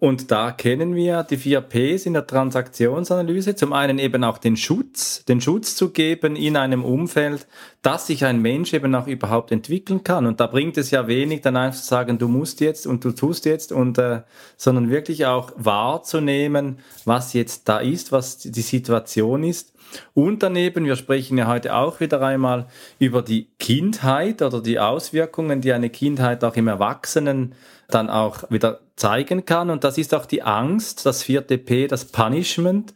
und 0.00 0.30
da 0.30 0.50
kennen 0.50 0.94
wir 0.94 1.24
die 1.24 1.36
vier 1.36 1.60
Ps 1.60 2.06
in 2.06 2.14
der 2.14 2.26
Transaktionsanalyse. 2.26 3.54
Zum 3.54 3.74
einen 3.74 3.98
eben 3.98 4.24
auch 4.24 4.38
den 4.38 4.56
Schutz, 4.56 5.26
den 5.26 5.42
Schutz 5.42 5.76
zu 5.76 5.90
geben 5.90 6.36
in 6.36 6.56
einem 6.56 6.86
Umfeld, 6.86 7.46
dass 7.82 8.06
sich 8.06 8.24
ein 8.24 8.40
Mensch 8.40 8.72
eben 8.72 8.94
auch 8.94 9.06
überhaupt 9.06 9.52
entwickeln 9.52 10.02
kann. 10.02 10.24
Und 10.24 10.40
da 10.40 10.46
bringt 10.46 10.78
es 10.78 10.90
ja 10.90 11.06
wenig, 11.06 11.42
dann 11.42 11.58
einfach 11.58 11.78
zu 11.78 11.86
sagen, 11.86 12.16
du 12.16 12.28
musst 12.28 12.62
jetzt 12.62 12.86
und 12.86 13.04
du 13.04 13.12
tust 13.12 13.44
jetzt 13.44 13.72
und, 13.72 13.98
äh, 13.98 14.22
sondern 14.56 14.88
wirklich 14.88 15.26
auch 15.26 15.52
wahrzunehmen, 15.56 16.78
was 17.04 17.34
jetzt 17.34 17.68
da 17.68 17.78
ist, 17.78 18.10
was 18.10 18.38
die 18.38 18.62
Situation 18.62 19.44
ist. 19.44 19.74
Und 20.14 20.42
daneben, 20.42 20.86
wir 20.86 20.96
sprechen 20.96 21.36
ja 21.36 21.46
heute 21.46 21.74
auch 21.74 22.00
wieder 22.00 22.22
einmal 22.22 22.68
über 22.98 23.20
die 23.20 23.48
Kindheit 23.58 24.40
oder 24.40 24.62
die 24.62 24.78
Auswirkungen, 24.78 25.60
die 25.60 25.74
eine 25.74 25.90
Kindheit 25.90 26.42
auch 26.42 26.56
im 26.56 26.68
Erwachsenen 26.68 27.54
dann 27.88 28.08
auch 28.08 28.50
wieder 28.50 28.80
zeigen 29.00 29.44
kann. 29.44 29.70
Und 29.70 29.82
das 29.84 29.98
ist 29.98 30.14
auch 30.14 30.26
die 30.26 30.42
Angst, 30.42 31.06
das 31.06 31.22
vierte 31.22 31.58
P, 31.58 31.86
das 31.86 32.04
Punishment. 32.04 32.94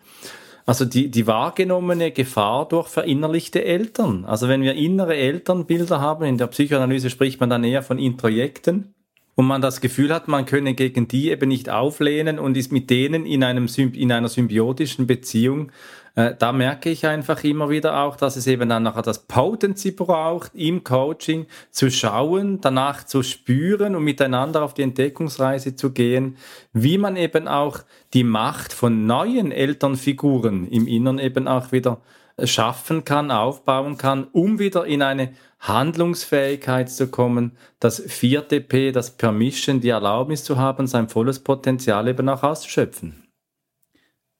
Also 0.66 0.84
die, 0.84 1.10
die 1.10 1.26
wahrgenommene 1.26 2.10
Gefahr 2.10 2.68
durch 2.68 2.88
verinnerlichte 2.88 3.64
Eltern. 3.64 4.24
Also 4.24 4.48
wenn 4.48 4.62
wir 4.62 4.74
innere 4.74 5.16
Elternbilder 5.16 6.00
haben, 6.00 6.24
in 6.24 6.38
der 6.38 6.46
Psychoanalyse 6.46 7.10
spricht 7.10 7.40
man 7.40 7.50
dann 7.50 7.64
eher 7.64 7.82
von 7.82 7.98
Introjekten, 7.98 8.94
und 9.36 9.46
man 9.46 9.60
das 9.60 9.80
Gefühl 9.80 10.14
hat, 10.14 10.28
man 10.28 10.46
könne 10.46 10.74
gegen 10.74 11.08
die 11.08 11.30
eben 11.30 11.48
nicht 11.48 11.68
auflehnen 11.68 12.38
und 12.38 12.56
ist 12.56 12.72
mit 12.72 12.88
denen 12.90 13.26
in, 13.26 13.42
einem, 13.42 13.66
in 13.76 14.12
einer 14.12 14.28
symbiotischen 14.28 15.06
Beziehung, 15.06 15.72
äh, 16.16 16.34
da 16.38 16.52
merke 16.52 16.90
ich 16.90 17.06
einfach 17.06 17.42
immer 17.42 17.70
wieder 17.70 18.00
auch, 18.02 18.16
dass 18.16 18.36
es 18.36 18.46
eben 18.46 18.68
dann 18.68 18.84
nachher 18.84 19.02
das 19.02 19.26
Potency 19.26 19.90
braucht, 19.90 20.54
im 20.54 20.84
Coaching 20.84 21.46
zu 21.70 21.90
schauen, 21.90 22.60
danach 22.60 23.04
zu 23.04 23.22
spüren 23.22 23.96
und 23.96 24.04
miteinander 24.04 24.62
auf 24.62 24.74
die 24.74 24.82
Entdeckungsreise 24.82 25.74
zu 25.74 25.92
gehen, 25.92 26.36
wie 26.72 26.98
man 26.98 27.16
eben 27.16 27.48
auch 27.48 27.80
die 28.12 28.24
Macht 28.24 28.72
von 28.72 29.06
neuen 29.06 29.50
Elternfiguren 29.50 30.68
im 30.68 30.86
Innern 30.86 31.18
eben 31.18 31.48
auch 31.48 31.72
wieder 31.72 32.00
schaffen 32.42 33.04
kann, 33.04 33.30
aufbauen 33.30 33.96
kann, 33.96 34.24
um 34.32 34.58
wieder 34.58 34.86
in 34.86 35.02
eine 35.02 35.34
Handlungsfähigkeit 35.60 36.90
zu 36.90 37.08
kommen, 37.08 37.56
das 37.80 38.00
vierte 38.00 38.60
P, 38.60 38.92
das 38.92 39.16
Permission, 39.16 39.80
die 39.80 39.88
Erlaubnis 39.88 40.44
zu 40.44 40.58
haben, 40.58 40.86
sein 40.86 41.08
volles 41.08 41.38
Potenzial 41.40 42.06
eben 42.08 42.28
auch 42.28 42.42
auszuschöpfen. 42.42 43.28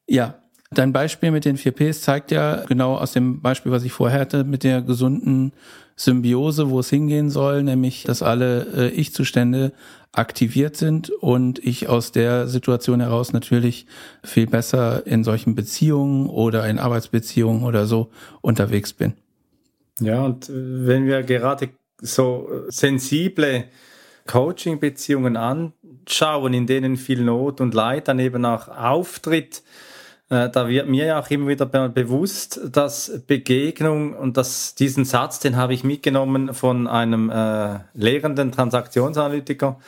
Ja, 0.06 0.43
dein 0.78 0.92
Beispiel 0.92 1.30
mit 1.30 1.44
den 1.44 1.56
vier 1.56 1.72
Ps 1.72 2.02
zeigt 2.02 2.30
ja 2.30 2.64
genau 2.66 2.96
aus 2.96 3.12
dem 3.12 3.40
Beispiel, 3.40 3.72
was 3.72 3.84
ich 3.84 3.92
vorher 3.92 4.20
hatte, 4.20 4.44
mit 4.44 4.64
der 4.64 4.82
gesunden 4.82 5.52
Symbiose, 5.96 6.70
wo 6.70 6.80
es 6.80 6.90
hingehen 6.90 7.30
soll, 7.30 7.62
nämlich, 7.62 8.04
dass 8.04 8.22
alle 8.22 8.66
äh, 8.74 8.88
Ich-Zustände 8.88 9.72
aktiviert 10.12 10.76
sind 10.76 11.10
und 11.10 11.58
ich 11.58 11.88
aus 11.88 12.12
der 12.12 12.46
Situation 12.46 13.00
heraus 13.00 13.32
natürlich 13.32 13.86
viel 14.22 14.46
besser 14.46 15.06
in 15.06 15.24
solchen 15.24 15.54
Beziehungen 15.54 16.28
oder 16.28 16.68
in 16.68 16.78
Arbeitsbeziehungen 16.78 17.64
oder 17.64 17.86
so 17.86 18.10
unterwegs 18.40 18.92
bin. 18.92 19.14
Ja, 20.00 20.24
und 20.24 20.48
äh, 20.48 20.52
wenn 20.86 21.06
wir 21.06 21.22
gerade 21.22 21.70
so 22.00 22.48
äh, 22.50 22.70
sensible 22.70 23.64
Coaching-Beziehungen 24.26 25.36
anschauen, 25.36 26.54
in 26.54 26.66
denen 26.66 26.96
viel 26.96 27.22
Not 27.22 27.60
und 27.60 27.74
Leid 27.74 28.08
dann 28.08 28.18
eben 28.18 28.44
auch 28.44 28.68
auftritt, 28.68 29.62
da 30.34 30.68
wird 30.68 30.88
mir 30.88 31.06
ja 31.06 31.20
auch 31.20 31.30
immer 31.30 31.48
wieder 31.48 31.66
bewusst, 31.66 32.60
dass 32.72 33.22
Begegnung 33.26 34.14
und 34.14 34.36
das, 34.36 34.74
diesen 34.74 35.04
Satz, 35.04 35.38
den 35.40 35.56
habe 35.56 35.74
ich 35.74 35.84
mitgenommen 35.84 36.54
von 36.54 36.86
einem 36.86 37.30
äh, 37.30 37.80
lehrenden 37.94 38.52
Transaktionsanalytiker 38.52 39.78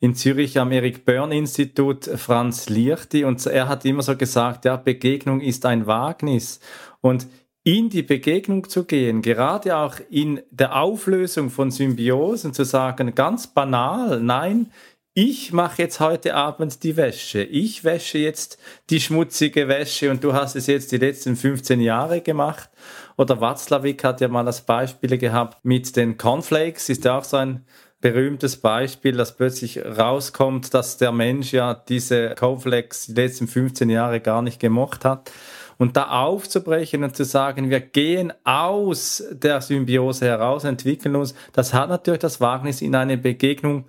in 0.00 0.14
Zürich 0.14 0.58
am 0.58 0.72
Erik 0.72 1.04
Börn 1.04 1.32
Institut, 1.32 2.04
Franz 2.04 2.68
Liechti, 2.68 3.24
und 3.24 3.46
er 3.46 3.68
hat 3.68 3.84
immer 3.84 4.02
so 4.02 4.16
gesagt, 4.16 4.64
ja, 4.64 4.76
Begegnung 4.76 5.40
ist 5.40 5.64
ein 5.64 5.86
Wagnis. 5.86 6.60
Und 7.00 7.26
in 7.62 7.88
die 7.88 8.02
Begegnung 8.02 8.68
zu 8.68 8.84
gehen, 8.84 9.22
gerade 9.22 9.76
auch 9.78 9.96
in 10.10 10.42
der 10.50 10.76
Auflösung 10.76 11.48
von 11.48 11.70
Symbiosen 11.70 12.52
zu 12.52 12.64
sagen, 12.64 13.14
ganz 13.14 13.46
banal, 13.46 14.20
nein, 14.20 14.70
ich 15.16 15.52
mache 15.52 15.80
jetzt 15.80 16.00
heute 16.00 16.34
Abend 16.34 16.82
die 16.82 16.96
Wäsche. 16.96 17.44
Ich 17.44 17.84
wäsche 17.84 18.18
jetzt 18.18 18.58
die 18.90 19.00
schmutzige 19.00 19.68
Wäsche 19.68 20.10
und 20.10 20.24
du 20.24 20.32
hast 20.32 20.56
es 20.56 20.66
jetzt 20.66 20.90
die 20.90 20.96
letzten 20.96 21.36
15 21.36 21.80
Jahre 21.80 22.20
gemacht. 22.20 22.68
Oder 23.16 23.40
Watzlawick 23.40 24.02
hat 24.02 24.20
ja 24.20 24.26
mal 24.26 24.44
das 24.44 24.62
Beispiel 24.62 25.16
gehabt 25.16 25.64
mit 25.64 25.94
den 25.94 26.18
Cornflakes, 26.18 26.88
ist 26.88 27.04
ja 27.04 27.16
auch 27.16 27.22
so 27.22 27.36
ein 27.36 27.64
berühmtes 28.00 28.56
Beispiel, 28.56 29.12
dass 29.12 29.36
plötzlich 29.36 29.84
rauskommt, 29.84 30.74
dass 30.74 30.96
der 30.96 31.12
Mensch 31.12 31.52
ja 31.52 31.74
diese 31.74 32.34
Cornflakes 32.34 33.06
die 33.06 33.14
letzten 33.14 33.46
15 33.46 33.88
Jahre 33.90 34.18
gar 34.18 34.42
nicht 34.42 34.58
gemocht 34.58 35.04
hat. 35.04 35.30
Und 35.78 35.96
da 35.96 36.08
aufzubrechen 36.08 37.04
und 37.04 37.14
zu 37.14 37.24
sagen, 37.24 37.70
wir 37.70 37.80
gehen 37.80 38.32
aus 38.42 39.22
der 39.30 39.60
Symbiose 39.60 40.26
heraus, 40.26 40.64
entwickeln 40.64 41.14
uns, 41.14 41.36
das 41.52 41.72
hat 41.72 41.88
natürlich 41.88 42.20
das 42.20 42.40
Wagnis, 42.40 42.82
in 42.82 42.96
eine 42.96 43.16
Begegnung 43.16 43.84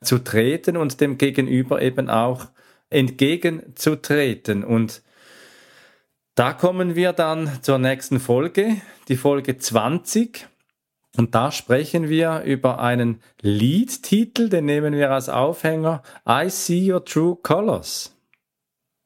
zu 0.00 0.18
treten 0.18 0.76
und 0.76 1.00
dem 1.00 1.18
Gegenüber 1.18 1.82
eben 1.82 2.08
auch 2.08 2.46
entgegenzutreten. 2.90 4.64
Und 4.64 5.02
da 6.34 6.52
kommen 6.52 6.94
wir 6.94 7.12
dann 7.12 7.50
zur 7.62 7.78
nächsten 7.78 8.20
Folge, 8.20 8.76
die 9.08 9.16
Folge 9.16 9.58
20. 9.58 10.46
Und 11.16 11.34
da 11.34 11.50
sprechen 11.50 12.08
wir 12.08 12.42
über 12.42 12.78
einen 12.78 13.20
Liedtitel, 13.40 14.48
den 14.48 14.66
nehmen 14.66 14.94
wir 14.94 15.10
als 15.10 15.28
Aufhänger, 15.28 16.02
I 16.28 16.48
See 16.48 16.92
Your 16.92 17.04
True 17.04 17.36
Colors. 17.42 18.14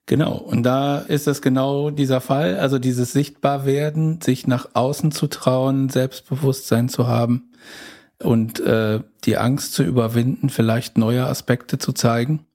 Genau, 0.06 0.36
und 0.36 0.64
da 0.64 0.98
ist 0.98 1.26
es 1.28 1.40
genau 1.40 1.90
dieser 1.90 2.20
Fall, 2.20 2.58
also 2.58 2.78
dieses 2.78 3.12
Sichtbarwerden, 3.12 4.20
sich 4.20 4.46
nach 4.46 4.70
außen 4.74 5.12
zu 5.12 5.28
trauen, 5.28 5.88
Selbstbewusstsein 5.88 6.88
zu 6.88 7.06
haben 7.06 7.52
und 8.22 8.60
äh, 8.60 9.00
die 9.24 9.36
Angst 9.36 9.74
zu 9.74 9.82
überwinden, 9.82 10.50
vielleicht 10.50 10.98
neue 10.98 11.26
Aspekte 11.26 11.78
zu 11.78 11.92
zeigen. 11.92 12.46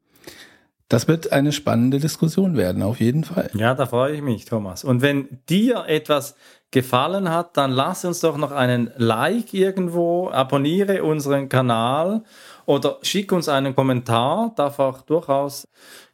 Das 0.90 1.10
wird 1.10 1.34
eine 1.34 1.52
spannende 1.52 2.00
Diskussion 2.00 2.56
werden, 2.56 2.82
auf 2.82 3.02
jeden 3.02 3.26
Fall. 3.26 3.50
Ja, 3.54 3.76
da 3.76 3.86
freue 3.86 4.16
ich 4.16 4.22
mich, 4.22 4.46
Thomas. 4.46 4.86
Und 4.86 5.02
wenn 5.02 5.40
dir 5.50 5.84
etwas 5.88 6.36
gefallen 6.72 7.30
hat, 7.30 7.58
dann 7.58 7.72
lass 7.72 8.06
uns 8.06 8.22
doch 8.22 8.38
noch 8.38 8.52
einen 8.52 8.92
Like 8.96 9.54
irgendwo, 9.54 10.30
abonniere 10.30 11.04
unseren 11.04 11.50
Kanal 11.50 12.24
oder 12.66 13.00
schick 13.02 13.34
uns 13.34 13.50
einen 13.50 13.76
Kommentar, 13.76 14.54
darf 14.56 14.80
auch 14.80 15.02
durchaus 15.02 15.68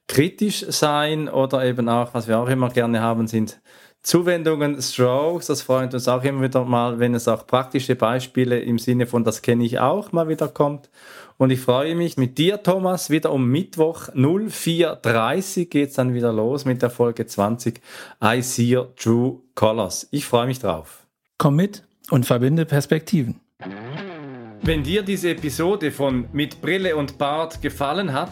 kritisch 0.07 0.65
sein 0.69 1.29
oder 1.29 1.63
eben 1.65 1.87
auch, 1.87 2.13
was 2.13 2.27
wir 2.27 2.39
auch 2.39 2.49
immer 2.49 2.69
gerne 2.69 3.01
haben, 3.01 3.27
sind 3.27 3.61
Zuwendungen, 4.03 4.81
Strokes. 4.81 5.47
Das 5.47 5.61
freut 5.61 5.93
uns 5.93 6.07
auch 6.07 6.23
immer 6.23 6.41
wieder 6.41 6.65
mal, 6.65 6.99
wenn 6.99 7.15
es 7.15 7.27
auch 7.27 7.47
praktische 7.47 7.95
Beispiele 7.95 8.59
im 8.59 8.77
Sinne 8.77 9.07
von 9.07 9.23
das 9.23 9.41
kenne 9.41 9.63
ich 9.63 9.79
auch 9.79 10.11
mal 10.11 10.27
wieder 10.27 10.49
kommt. 10.49 10.89
Und 11.37 11.49
ich 11.49 11.61
freue 11.61 11.95
mich 11.95 12.17
mit 12.17 12.37
dir, 12.37 12.61
Thomas, 12.61 13.09
wieder 13.09 13.31
um 13.31 13.47
Mittwoch 13.47 14.09
04.30 14.09 15.65
geht 15.65 15.89
es 15.89 15.95
dann 15.95 16.13
wieder 16.13 16.31
los 16.31 16.65
mit 16.65 16.81
der 16.81 16.89
Folge 16.89 17.25
20 17.25 17.81
I 18.23 18.41
See 18.41 18.75
Your 18.75 18.95
True 18.95 19.39
Colors. 19.55 20.07
Ich 20.11 20.25
freue 20.25 20.47
mich 20.47 20.59
drauf. 20.59 21.07
Komm 21.37 21.55
mit 21.55 21.83
und 22.11 22.25
verbinde 22.25 22.65
Perspektiven. 22.65 23.39
Wenn 24.61 24.83
dir 24.83 25.01
diese 25.01 25.31
Episode 25.31 25.91
von 25.91 26.27
Mit 26.31 26.61
Brille 26.61 26.95
und 26.95 27.17
Bart 27.17 27.61
gefallen 27.61 28.13
hat, 28.13 28.31